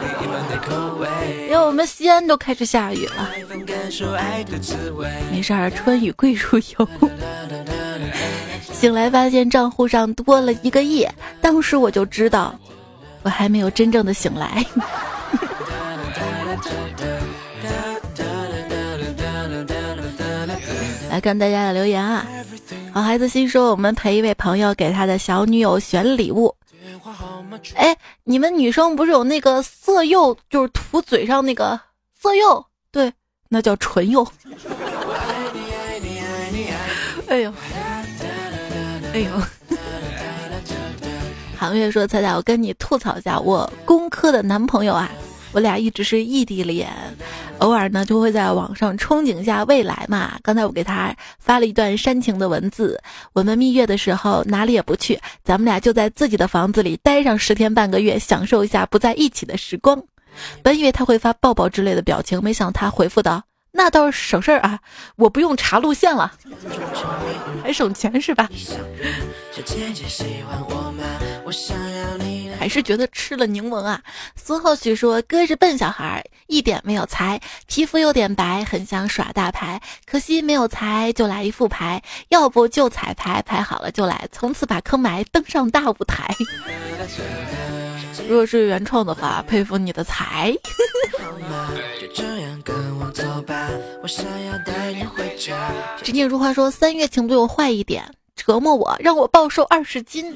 [1.47, 3.29] 因为我们西安都开始下雨了。
[5.31, 6.87] 没事儿，春雨贵如油。
[8.79, 11.03] 醒来发现账户上多了一个亿，
[11.41, 12.53] 当时我就知道。
[13.23, 14.63] 我还没有真正的醒来。
[21.09, 22.25] 来看大家的留言啊！
[22.93, 26.55] 好孩子心说，我们陪一位朋友给他的小女友选礼物。
[27.73, 31.79] 哎，你们女生不是有那个色诱，就是涂嘴上那个
[32.21, 32.63] 色诱？
[32.91, 33.11] 对，
[33.49, 34.25] 那叫唇釉。
[37.27, 37.51] 哎呦，
[39.17, 39.31] 哎呦。
[41.57, 45.09] 韩月说：“彩彩，我跟你吐槽一下，我工科的男朋友啊，
[45.53, 46.87] 我俩一直是异地恋，
[47.57, 50.37] 偶尔呢就会在网上憧憬一下未来嘛。
[50.43, 53.01] 刚才我给他发了一段煽情的文字：
[53.33, 59.99] 我们蜜月的时候哪里也不去，咱们俩就在自己的房子里待上十天半个月，享受一下不在一起的时光。
[60.61, 63.41] 本以为他会发抱抱之类的表情，没想他回复道
[63.77, 64.79] ：“那倒是省事儿啊，
[65.17, 66.31] 我不用查路线了，
[67.63, 68.49] 还省钱是吧？”
[72.59, 74.01] 还是觉得吃了柠檬啊。
[74.35, 86.27] 孙浩许说：“哥是笨小孩，一点没有才，皮肤有点白，很想耍大牌，可惜没有才，就来一副牌，要不就彩排，排好了就来，从此把坑埋，登上大舞台。”
[88.27, 90.53] 如果是原创的话，佩服你的才。
[96.03, 98.03] 执念如花说：“三月，请对我坏一点，
[98.35, 100.35] 折磨我，让我暴瘦二十斤。”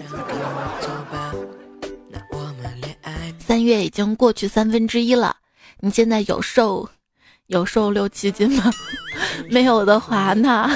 [3.39, 5.35] 三月已经过去三分之一了，
[5.79, 6.87] 你现在有瘦，
[7.47, 8.71] 有瘦六七斤吗？
[9.49, 10.69] 没有的话，那。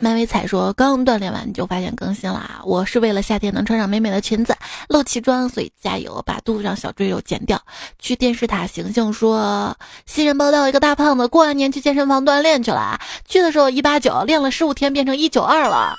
[0.00, 4.56] 漫威彩说：“刚锻炼完就发现更新了，我是为了夏天能穿上美美的裙子，
[4.88, 7.60] 露脐装，所以加油，把肚子上小赘肉减掉。”
[7.98, 15.96] 去电视塔行行说：“新人报道，一个大胖子过完年去健身房锻炼去了，去的时候一八九，练了十五天变成一九二了。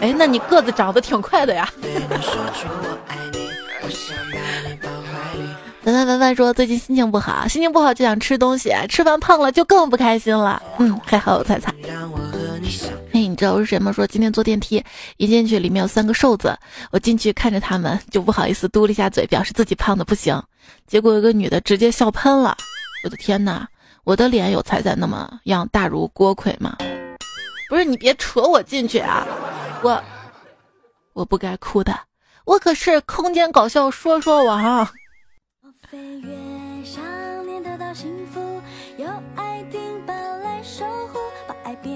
[0.00, 1.70] 哎，那你个子长得挺快的呀。”
[5.84, 10.62] 凡凡凡凡说最近心情不好，心情不好就想吃东西，吃完胖了就更不开心了。
[10.78, 11.74] 嗯，还好有菜菜。
[13.12, 13.92] 哎，你知道是谁吗？
[13.92, 14.82] 说今天坐电梯
[15.18, 16.56] 一进去里面有三个瘦子，
[16.90, 20.42] 我进去看着他们就不好意思嘟了一下嘴，表示自己胖的不行。
[20.86, 22.56] 结果有个女的直接笑喷了。
[23.04, 23.68] 我的天哪，
[24.04, 26.78] 我的脸有彩彩那么样大如锅盔吗？
[27.68, 29.26] 不是你别扯我进去啊！
[29.82, 30.02] 我
[31.12, 31.94] 我不该哭的，
[32.46, 34.88] 我可是空间搞笑说说王。
[35.94, 36.34] 飞跃
[36.84, 37.04] 想
[37.46, 38.40] 念得到幸福，
[38.96, 41.94] 有爱丁宝来守护，把爱变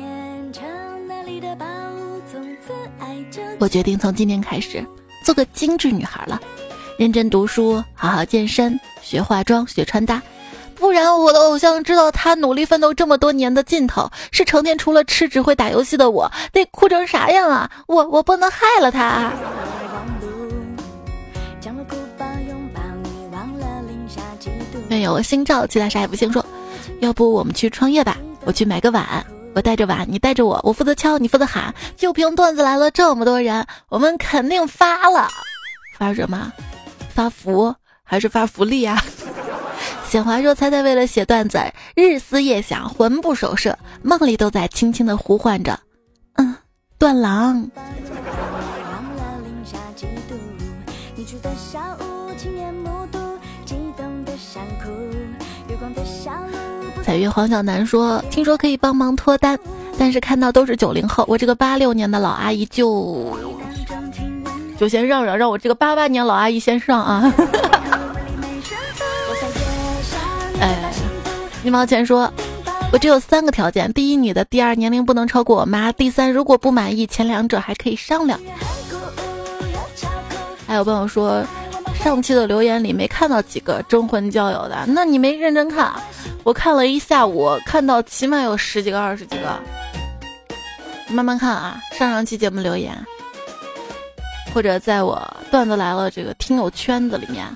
[0.52, 0.62] 成
[1.08, 3.42] 那里的宝物，从此爱就。
[3.58, 4.86] 我决定从今天开始
[5.24, 6.40] 做个精致女孩了，
[6.96, 10.22] 认真读书，好好健身，学化妆，学穿搭，
[10.76, 17.68] 不然我的偶像知道他努力奋斗这么多年的尽头是成天除了吃只会打游戏的我，得哭成啥样啊！
[17.88, 19.32] 我我不能害了他。
[24.88, 26.32] 愿有心照，其他啥也不行。
[26.32, 26.44] 说，
[27.00, 28.16] 要不我们去创业吧？
[28.44, 29.24] 我去买个碗，
[29.54, 31.74] 我带着碗，你带着我，我负责敲，你负责喊。
[31.96, 35.28] 就凭段子来了这么多人，我们肯定发了。
[35.96, 36.52] 发什么？
[37.14, 39.02] 发福还是发福利啊？
[40.08, 41.60] 显华说：“猜猜为了写段子，
[41.94, 45.78] 日思夜想，魂不守舍，梦里都在轻轻的呼唤着。”
[46.36, 46.56] 嗯，
[46.98, 47.70] 段郎。
[57.18, 59.58] 月黄小楠说：“听说可以帮忙脱单，
[59.98, 63.36] 但是看到都是九零后，我这个八六年的老阿姨就
[64.78, 67.34] 就先让让，让我这个八八年老阿姨先上啊。”
[70.60, 70.92] 哎，
[71.64, 72.32] 一毛钱说
[72.92, 78.38] ：“我只有三个条件：第一，女的；第二，年龄不能超过我妈；第三，如果不满意前两者还可以商量。”
[80.66, 81.44] 还有朋友说。
[82.04, 85.92] 上期的留言里没看到几个征婚交友的，那你没认真看。
[86.48, 89.60] 我看了一下午，看到起码有十几个、二十几个。
[91.10, 92.96] 慢慢看啊，上上期节目留言，
[94.54, 97.46] 或者在我段子来了这个听友圈子里面，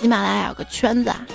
[0.00, 1.26] 喜马拉雅有个圈子啊。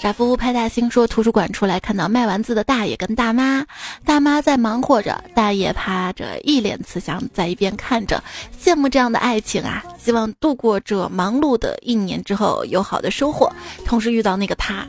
[0.00, 3.62] 傻乎乎拍大星说：“图书馆出来，看到卖丸子的大爷跟大妈，
[4.02, 8.22] 大妈在忙活着，大爷趴着，一脸慈祥，在一边看着，
[8.58, 9.84] 羡慕这样的爱情啊！
[10.02, 13.52] 希望度过这忙碌的一年之后有好的收获，
[13.84, 14.86] 同时遇到那个他。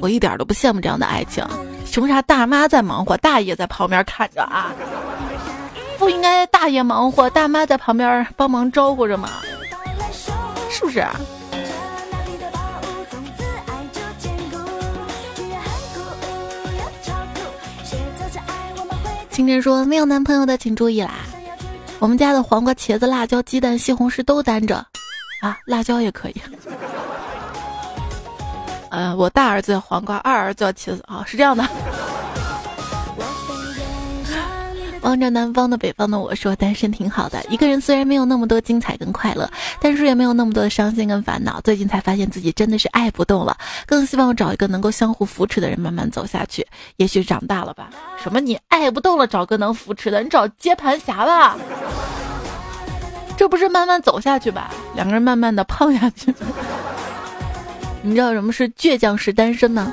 [0.00, 1.46] 我一点都不羡慕这样的爱情，
[1.84, 4.72] 凭啥大妈在忙活，大爷在旁边看着啊？
[5.98, 9.28] 不应该大爷忙活，大妈在旁边帮忙招呼着吗？
[10.70, 11.06] 是不是？”
[19.32, 21.14] 清晨说：“没有男朋友的请注意啦，
[21.98, 24.76] 我们家的黄瓜、茄子、辣椒、鸡蛋、西红柿都单着，
[25.40, 26.34] 啊，辣椒也可以。
[28.90, 31.66] 嗯，我大儿子叫黄瓜，二儿子叫茄子啊，是这样的。”
[35.02, 39.50] 望着南方的北方的我说单身挺好的，一个人虽然没有那么多精彩跟快乐，
[39.80, 41.60] 但是也没有那么多的伤心跟烦恼。
[41.62, 46.66] 最近才发现自己真的是爱不动了，更希望找一个能够相互扶持的人慢慢走下去。
[46.96, 47.90] 也许长大了吧？
[48.22, 50.22] 什么你爱不动了，找个能扶持的？
[50.22, 51.56] 你找接盘侠吧。
[53.36, 54.70] 这不是慢慢走下去吧？
[54.94, 56.32] 两个人慢慢的胖下去。
[58.02, 59.92] 你知道什么是倔强式单身吗？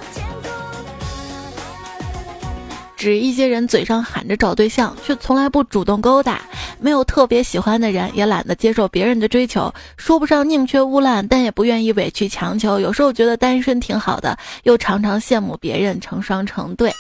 [3.00, 6.42] 指一些人嘴上喊着找对象，却从来不主动勾搭，
[6.82, 12.78] 没有特别喜欢的人，也懒得接受别人的追求，说不上宁缺毋滥，但也不愿意委曲强求。
[12.78, 16.92] 有时候觉得单身挺好的，又常常羡慕别人成双成对。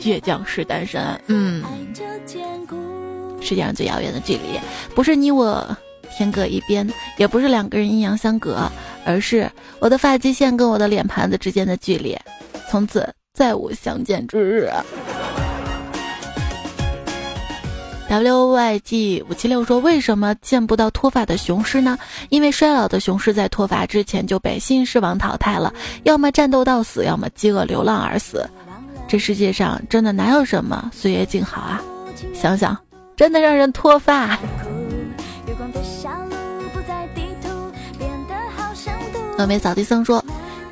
[0.00, 1.64] 倔强是单身，嗯，
[3.40, 4.60] 世界上最遥远的距离，
[4.94, 5.76] 不是你我
[6.16, 8.70] 天各一边，也不是两个人阴阳相隔，
[9.04, 12.16] 而是我的发际线跟我的脸盘子之间的距离，
[12.70, 13.12] 从此。
[13.34, 14.70] 再无相见之日。
[18.08, 21.98] W Y G 五七六说：“为什么见不到脱发的雄狮呢？
[22.28, 25.74] 因为衰老的雄狮在脱发之前就被新狮王淘汰了，
[26.04, 28.48] 要么战斗到死，要么饥饿流浪而死。
[29.08, 31.82] 这世界上真的哪有什么岁月静好啊？
[32.32, 32.78] 想想，
[33.16, 34.38] 真的让人脱发。”
[39.36, 40.24] 峨眉扫地僧说。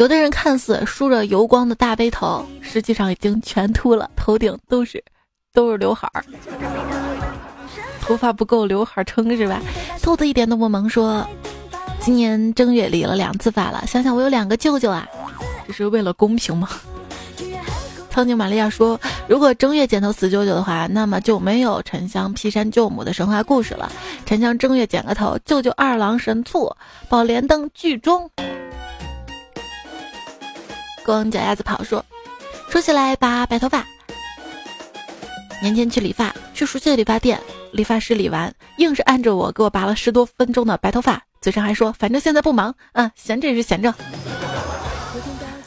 [0.03, 5.01] 有的人看似梳着油光的大背头，实际上已经全秃了，头顶都是
[5.55, 6.25] 都是刘海儿，
[8.01, 9.63] 头发不够刘海撑是吧？
[10.03, 11.25] 兔子一点都不萌，说
[12.01, 15.07] 今年正月理了两次发了，想想我有两个舅舅啊，
[15.69, 16.69] 这是为了公平吗？
[18.11, 23.89] 苍井玛利亚说，如果正月剪头死舅舅的话，那么就没有沉香劈山救母的神话故事了。
[24.27, 26.77] 沉香正月剪个头，舅舅二郎神醋，
[27.09, 28.29] 宝莲灯剧中。
[31.05, 32.05] 光脚丫子跑说
[32.71, 33.85] ：“说起来拔白头发。
[35.61, 37.41] 年前去理发，去熟悉的理发店，
[37.73, 43.95] 理发师理完，硬是按着我给我拔了十多分钟的白头发，嘴上还说反正现在不忙，嗯，闲着也是闲着。”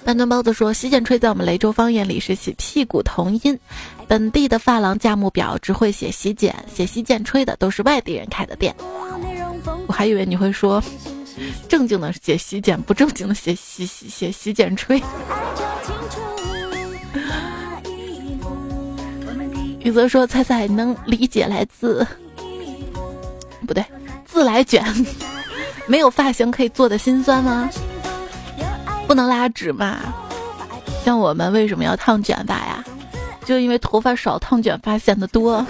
[0.03, 3.57] 半吨包子说：“洗剪吹在我们雷州方言里是洗屁股同音，
[4.07, 8.75] 本地的发廊价目表只会写洗剪，写洗剪吹的都是外地人开的店。
[9.87, 10.81] 我还以为你会说。”
[11.67, 15.01] 正经的写洗剪，不正经的写洗洗写洗剪吹。
[19.79, 22.05] 雨泽说：“猜猜能理解来自
[23.67, 23.85] 不对，
[24.25, 24.83] 自来卷
[25.87, 27.69] 没有发型可以做的心酸吗？
[29.07, 29.99] 不能拉直吗？
[31.03, 32.83] 像我们为什么要烫卷发呀？
[33.45, 35.63] 就因为头发少，烫卷发显得多。”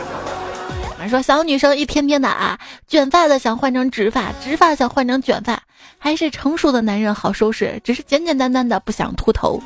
[1.10, 5.62] 说小女生一天天的啊，卷发的想换成直发，直发想换成卷发，
[5.98, 9.62] 还是成熟的男人好收拾，只是简简单单的不想秃头。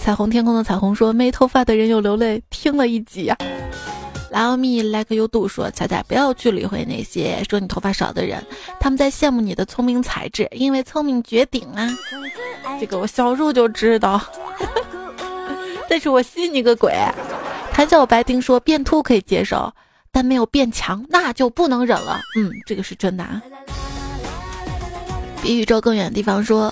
[0.00, 3.36] 彩虹天空的彩虹说没头发的人又流泪，听了一集啊。
[4.32, 8.42] Love me like you do 说彩彩不要去理会那些说你头发少的人，
[8.78, 11.88] 他们在羡慕你的聪明才智，因为聪明绝顶啊。
[12.78, 14.20] 这个我小时候就知道，
[15.88, 16.94] 但是我信你个鬼。
[17.80, 19.72] 白叫我白丁说变秃可以接受，
[20.12, 22.20] 但没有变强那就不能忍了。
[22.36, 23.24] 嗯，这个是真的。
[25.40, 26.70] 比宇宙更远的地方说，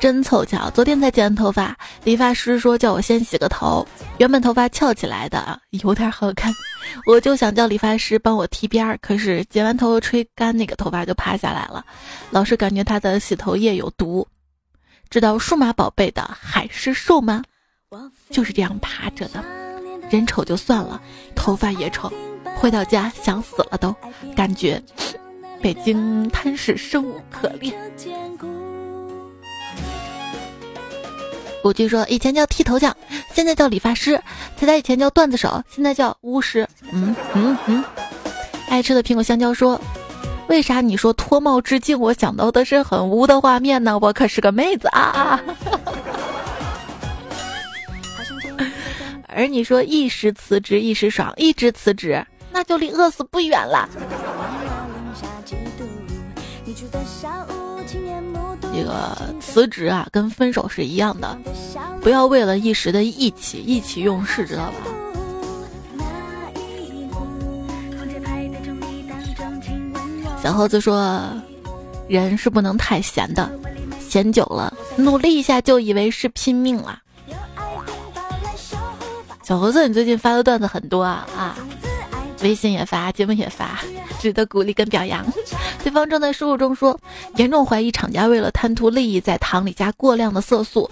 [0.00, 3.86] 真凑巧，昨天才剪完头发，理发师说叫我先洗个头，
[4.16, 6.50] 原本头发翘起来的，有点好看，
[7.04, 11.84] 我就想叫理发师帮我剃边儿，可是剪完头吹干那个头发就趴下来了，
[12.30, 14.26] 老是感觉他的洗头液有毒。
[15.10, 17.42] 知道数码宝贝的海狮兽吗？
[18.30, 19.44] 就是这样趴着的。
[20.12, 21.00] 人丑就算了，
[21.34, 22.12] 头发也丑，
[22.58, 23.94] 回到家想死了都，
[24.36, 24.82] 感觉
[25.62, 27.74] 北京滩是生无可恋。
[31.62, 32.94] 古巨说以前叫剃头匠，
[33.32, 34.18] 现在叫理发师；
[34.56, 36.68] 才在以前叫段子手，现在叫巫师。
[36.92, 37.84] 嗯嗯嗯。
[38.68, 39.80] 爱吃的苹果香蕉说，
[40.48, 43.98] 为啥你说脱帽致敬，我想到的是很污的画面呢？
[43.98, 45.40] 我可是个妹子啊。
[49.34, 53.88] 而你说一时辞职一时爽，一直辞职那就离饿死不远了。
[58.74, 61.38] 这个辞职啊，跟分手是一样的，
[62.00, 64.74] 不要为了一时的义气意气用事，知道吧？
[70.42, 71.22] 小猴子说，
[72.08, 73.50] 人是不能太闲的，
[74.00, 76.98] 闲久了，努力一下就以为是拼命了。
[79.52, 81.54] 小猴子，你最近发的段子很多啊啊！
[82.40, 83.80] 微信也发，节目也发，
[84.18, 85.22] 值得鼓励跟表扬。
[85.84, 86.98] 对方正在输入中说，
[87.36, 90.90] 严重怀疑厂家为了贪图利益，在糖里加过量的色素。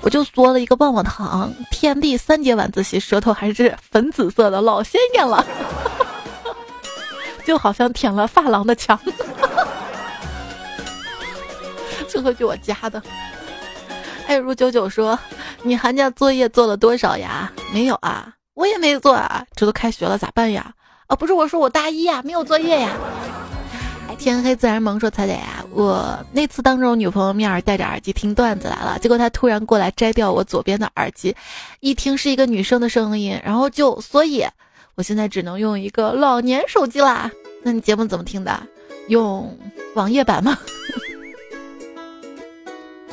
[0.00, 5.44] 我就嗦了一个棒棒糖天地三节晚自习，舌头还是粉紫色的，老鲜艳了，
[7.44, 8.98] 就好像舔了发廊的墙。
[12.08, 13.02] 最后就我加的。
[14.26, 15.18] 爱如九九说
[15.62, 17.52] ：“你寒假作业做了多少呀？
[17.72, 19.44] 没有啊，我也没做啊。
[19.54, 20.72] 这都开学了咋办呀？
[21.06, 22.90] 啊，不是我说我大一呀，没有作业呀。”
[24.18, 31.34] 天黑自然萌说：“彩彩呀，我那次当着我女朋友面戴着耳机听段子来了，结果她突然过来摘掉我左边的耳机，
[31.80, 34.46] 一听是一个女生的声音，然后就，所以
[34.94, 37.30] 我现在只能用一个老年手机啦。
[37.64, 38.62] 那你节目怎么听的？
[39.08, 39.58] 用
[39.94, 40.56] 网页版吗？”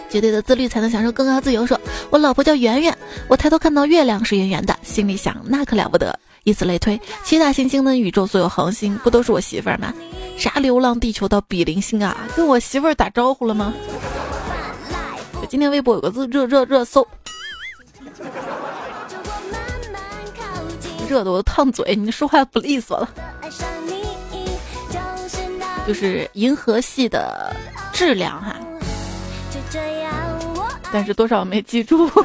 [0.10, 1.66] 绝对的自律才能享受更高自由。
[1.66, 1.80] 说，
[2.10, 2.98] 我老婆叫圆圆，
[3.28, 6.18] 我抬头看到月亮是圆圆的，心里想那可了不得。
[6.44, 9.94] 以此类推，七大行星的宇宙所有恒星不都是我媳妇儿吗？
[10.38, 12.18] 啥流浪地球到比邻星啊？
[12.36, 13.74] 跟我媳妇儿打招呼了吗？
[15.50, 17.06] 今天微博有个字热热热搜，
[21.10, 23.10] 热的我都烫嘴，你说话不利索了。
[25.88, 27.56] 就是银河系的
[27.92, 28.56] 质量哈。
[30.92, 32.10] 但是多少没记住。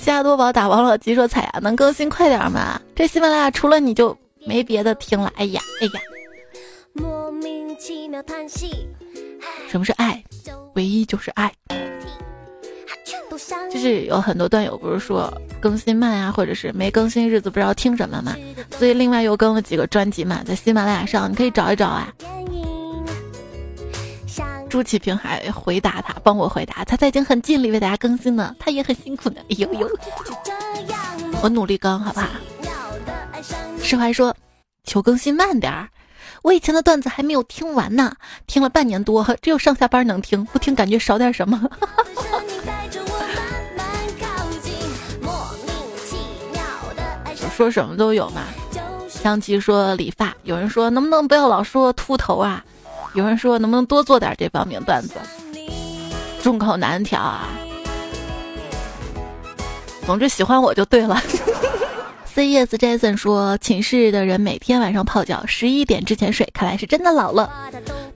[0.00, 2.80] 加多宝打王老吉说：“彩呀，能更新快点吗？
[2.94, 5.92] 这喜马拉雅除了你就没别的听了。”哎呀，哎呀。
[6.94, 8.88] 莫名其妙叹息
[9.68, 10.24] 什么是爱？
[10.74, 11.52] 唯一就是爱。
[13.70, 18.34] 就是有很多段友不是说更新慢啊，或者是没更新日子不知道听什么嘛，
[18.76, 22.12] 所以另外又更了几个专辑嘛，在喜马拉雅上你可以找一找啊。
[24.68, 29.36] 朱启平还回答他，帮我回答，他他已经很尽力为大家更新了，他也很辛苦呢。
[29.48, 29.90] 哎呦呦，
[31.42, 32.26] 我努力更，好不好？
[33.82, 34.36] 释怀说，
[34.84, 35.88] 求更新慢点儿，
[36.42, 38.14] 我以前的段子还没有听完呢，
[38.46, 41.58] 听了半年多，只有上下班能听，不听感觉少点什么。
[47.56, 48.42] 说什么都有嘛。
[49.08, 52.64] 香琪说理发，有人说能不能不要老说秃头啊？
[53.18, 55.14] 有人说能不能多做点这方面段子？
[56.40, 57.48] 众口难调啊。
[60.06, 61.20] 总之喜欢我就对了。
[62.24, 67.50] C yes Jason 说寝室的人每天晚上泡脚，十一点之前睡，看来是真的老了。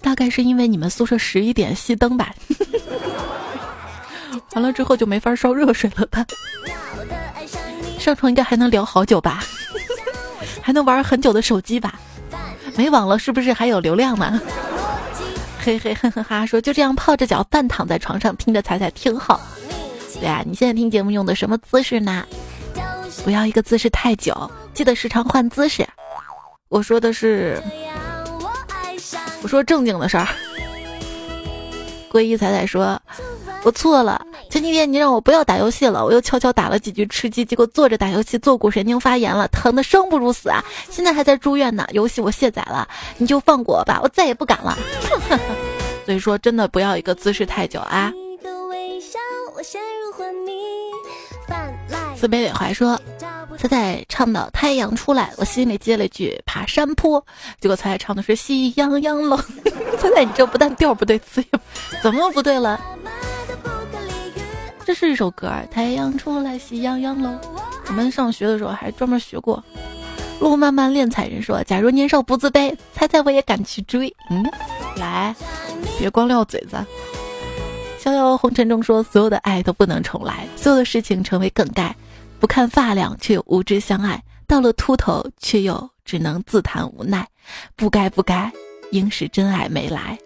[0.00, 2.32] 大概是因为你们宿舍十一点熄灯吧。
[4.54, 6.24] 完了之后就没法烧热水了吧？
[7.98, 9.42] 上床应该还能聊好久吧？
[10.62, 11.98] 还能玩很久的手机吧？
[12.76, 14.40] 没网了是不是还有流量呢？
[15.60, 19.40] 嘿嘿哼哼哈，说就这样泡着脚，半躺在床上听着彩彩挺好。
[20.20, 22.24] 对啊，你现在听节目用的什么姿势呢？
[23.24, 25.86] 不要一个姿势太久，记得时常换姿势。
[26.68, 27.62] 我说的是，
[29.42, 30.26] 我说正经的事儿。
[32.10, 33.00] 皈依彩彩说。
[33.64, 34.20] 我错了，
[34.52, 40.62] 前几天你让我不要打游戏了，我又悄悄打了几局吃鸡，结果坐着打游戏坐骨神经发炎了，疼得生不如死啊！
[40.90, 41.86] 现在还在住院呢。
[41.92, 42.86] 游戏我卸载了，
[43.16, 44.76] 你就放过我吧，我再也不敢了。
[46.04, 48.12] 所以说，真的不要一个姿势太久啊。
[52.14, 53.00] 慈悲伟怀说。
[53.56, 57.24] 彩彩唱到太阳出来，我心里接了一句爬山坡，
[57.58, 59.38] 结果彩彩唱的是喜羊羊喽。
[59.98, 61.60] 彩彩， 你这不但调不对，词也
[62.02, 62.78] 怎么不对了？
[64.84, 67.38] 这是一首歌，太阳出来，喜洋洋喽。
[67.86, 69.62] 我们上学的时候还专门学过。
[70.40, 74.44] 路漫漫练彩人说：“假如年少不自卑，猜猜我也敢去追。”嗯，
[74.96, 75.34] 来，
[75.98, 76.84] 别光撂嘴子。
[78.00, 81.94] 逍遥红尘中说：“所有的爱都不能重来，所有的事情成为梗概。
[82.40, 84.18] 不看发量，却又无知相爱；
[84.48, 87.24] 到了秃头，却又只能自叹无奈。
[87.76, 88.50] 不该不该，
[88.90, 90.18] 应是真爱没来。”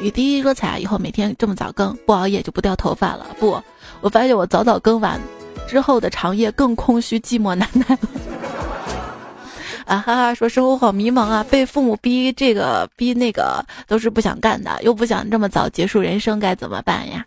[0.00, 3.26] 雨滴说：“彩以后每天这么早更，不熬夜就不掉头发了。
[3.40, 3.60] 不，
[4.00, 5.20] 我发现我早早更完
[5.66, 7.98] 之后的长夜更空虚、寂寞难耐了。
[9.86, 17.24] 啊哈哈，说生活好迷茫啊，被父母逼这个逼那个，都是不想干的，又不想这么早结束人生，该怎么办呀？”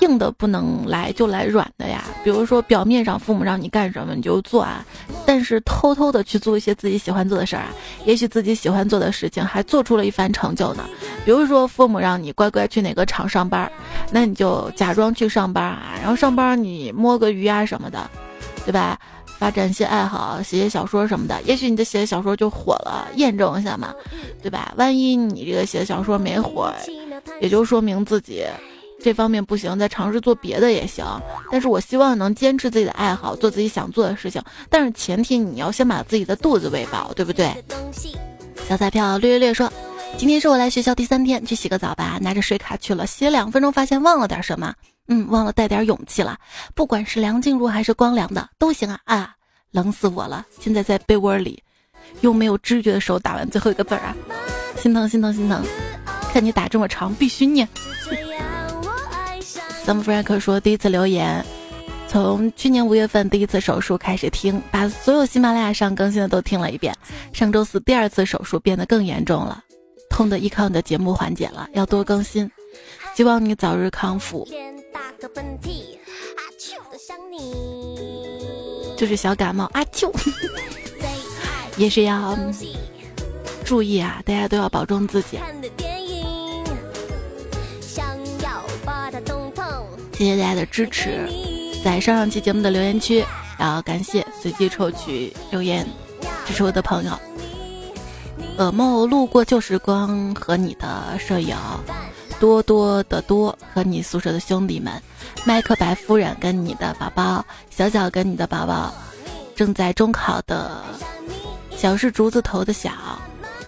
[0.00, 2.04] 硬的不能来，就来软的呀。
[2.22, 4.84] 比如说，表面上父母让你干什么你就做啊，
[5.26, 7.68] 但是偷偷的去做一些自己喜欢做的事儿啊，
[8.04, 10.88] 也许自己喜欢做的事情还做出了一番成就呢。
[11.24, 13.70] 比如说，父母让你乖乖去哪个厂上班，
[14.10, 18.10] 那你就假装去上班啊，然后上班你摸个鱼啊什么的，
[18.64, 18.98] 对吧？
[19.38, 23.94] 发展一些爱好，写写小说什么的，也许你的写小说就火了，验证一下嘛，
[24.42, 24.74] 对吧？
[24.76, 26.74] 万一你这个写小说没火，
[27.40, 28.44] 也就说明自己。
[29.00, 31.04] 这方面不行，再尝试做别的也行。
[31.50, 34.42] 但是我希望能坚持自己的爱好，做自己想做的事情。
[34.68, 37.52] 但是前提你要先把自己的肚子喂饱，对不对？
[38.68, 39.72] 小彩票略略略说，
[40.16, 42.18] 今天是我来学校第三天，去洗个澡吧。
[42.20, 44.74] 拿着水卡去了，洗了两分钟，发现忘了点什么。
[45.06, 46.36] 嗯，忘了带点勇气了。
[46.74, 49.34] 不管是梁静茹还是光良的都行啊啊！
[49.70, 50.44] 冷死我了！
[50.60, 51.62] 现在在被窝里，
[52.22, 54.16] 用没有知觉的手打完最后一个字儿啊，
[54.76, 55.62] 心疼心疼心疼！
[56.32, 57.66] 看你打这么长，必须念。
[59.88, 61.42] 咱们 Frank 说第一次留言，
[62.06, 66.94] 从去年五月份第一次手术开始听，把所有喜马拉雅上更新的都听了一遍。
[67.32, 69.64] 上周四第二次手术变得更严重了，
[70.10, 72.50] 痛的依靠你的节目缓解了，要多更新。
[73.14, 74.46] 希望你早日康复。
[78.94, 80.12] 就是小感冒，阿秋，
[81.78, 82.38] 也是要
[83.64, 84.20] 注意啊！
[84.26, 85.38] 大家都要保重自己。
[90.18, 91.28] 谢谢大家的支持，
[91.84, 93.24] 在上上期节目的留言区，
[93.56, 95.86] 然后感谢随机抽取留言
[96.44, 97.12] 支持我的朋友：
[98.58, 101.56] 噩梦路过旧时光和你的舍友
[102.40, 104.92] 多多的多和你宿舍的兄弟们。
[105.44, 108.92] 麦克白夫人跟你的宝宝小小跟你的宝宝，
[109.54, 110.82] 正在中考的
[111.76, 112.90] 小是竹子头的小，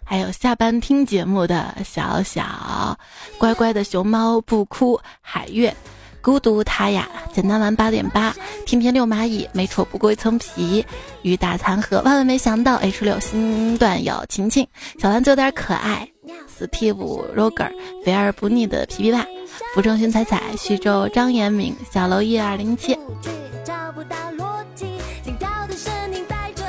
[0.04, 2.98] 还有下班听节目的小小，
[3.38, 5.72] 乖乖的熊猫不哭，海月，
[6.22, 8.34] 孤独他呀，简单玩八点八，
[8.66, 10.84] 天天遛蚂蚁，没丑不过一层皮，
[11.22, 14.66] 雨打残荷，万万没想到 H 六新段友晴晴，
[14.98, 16.08] 小丸子有点可爱
[16.58, 17.70] ，Steve Roger，
[18.04, 19.24] 肥而不腻的皮皮爸。
[19.74, 22.96] 福正勋彩彩，徐州张延明，小楼一二零七，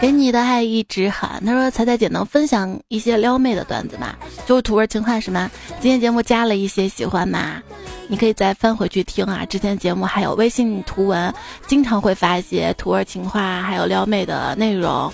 [0.01, 1.39] 给你的爱一直喊。
[1.45, 4.15] 他说：“彩彩姐能分享一些撩妹的段子吗？
[4.47, 5.51] 就是土味情话是吗？
[5.79, 7.61] 今天节目加了一些，喜欢吗？
[8.07, 9.45] 你可以再翻回去听啊。
[9.45, 11.31] 之前节目还有微信图文，
[11.67, 15.13] 经常会发一些土味情话，还有撩妹的内容。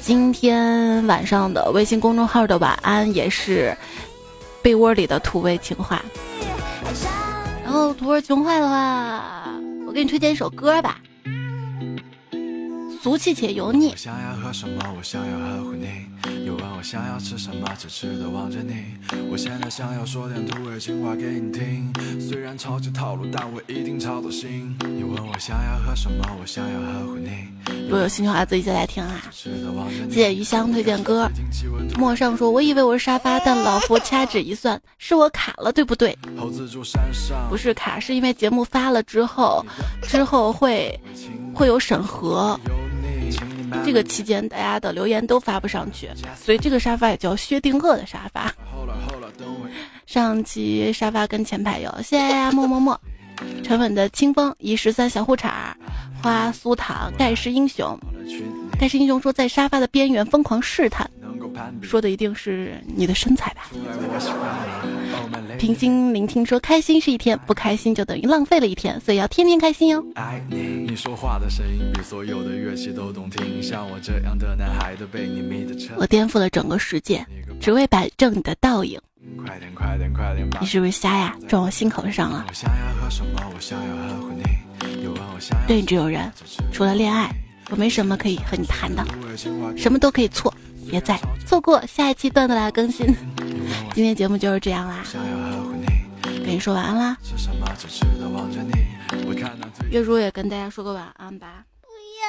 [0.00, 3.76] 今天晚上的微信公众号的晚安也是
[4.62, 6.00] 被窝里的土味情话。”
[7.64, 9.50] 然后土味情话的话，
[9.84, 11.00] 我给你推荐一首歌吧，
[13.00, 13.94] 俗气且油腻。
[16.44, 18.84] 又问我想要吃什么，痴痴的望着你。
[19.30, 24.76] 我现在想要说点土味情话给你听，虽然超级套路，但我一定超走心。
[25.00, 27.48] 又问我想要喝什么，我想要呵护你。
[27.84, 29.22] 如果有兴趣的话，自己就来听啊。
[29.30, 29.50] 谢
[30.10, 31.28] 谢余香推荐歌。
[31.96, 36.16] 陌上说，我以为我是沙发，但老夫掐指一算，是我卡了，对不对？
[37.48, 39.64] 不是卡，是因为节目发了之后，
[40.02, 40.98] 之后会
[41.54, 42.58] 会有审核。
[43.84, 48.52] 这个期间，大家的留言都发不上去，所以这个沙发也叫薛定谔的沙发。
[50.06, 52.98] 上期沙发跟前排有，谢谢么么么，
[53.62, 55.50] 沉稳的清风，一十三小裤衩，
[56.22, 57.98] 花酥糖，盖世英雄。
[58.78, 61.08] 盖世英雄说，在沙发的边缘疯狂试探，
[61.82, 63.70] 说的一定是你的身材吧。
[65.58, 70.04] 平心聆听说，开心是一天，不开心就等于浪费了一天，所以要天天开心哟。
[75.96, 77.26] 我颠覆了整个世界，
[77.60, 79.00] 只为摆正你的倒影。
[80.60, 81.36] 你是不是瞎呀？
[81.48, 82.46] 撞我心口上了。
[85.66, 86.30] 对你这种人，
[86.72, 87.28] 除了恋爱，
[87.70, 89.04] 我没什么可以和你谈的，
[89.76, 90.52] 什么都可以错，
[90.90, 93.06] 别再错过下一期段子来更新。
[93.94, 95.04] 今天节目就是这样啦。
[96.44, 97.16] 跟你说晚安啦，
[99.90, 101.66] 月如也跟大家说个晚安吧。
[101.82, 101.88] 不
[102.20, 102.28] 要，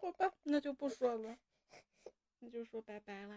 [0.00, 1.34] 好吧，那就不说了，
[2.38, 3.34] 那就说拜拜啦。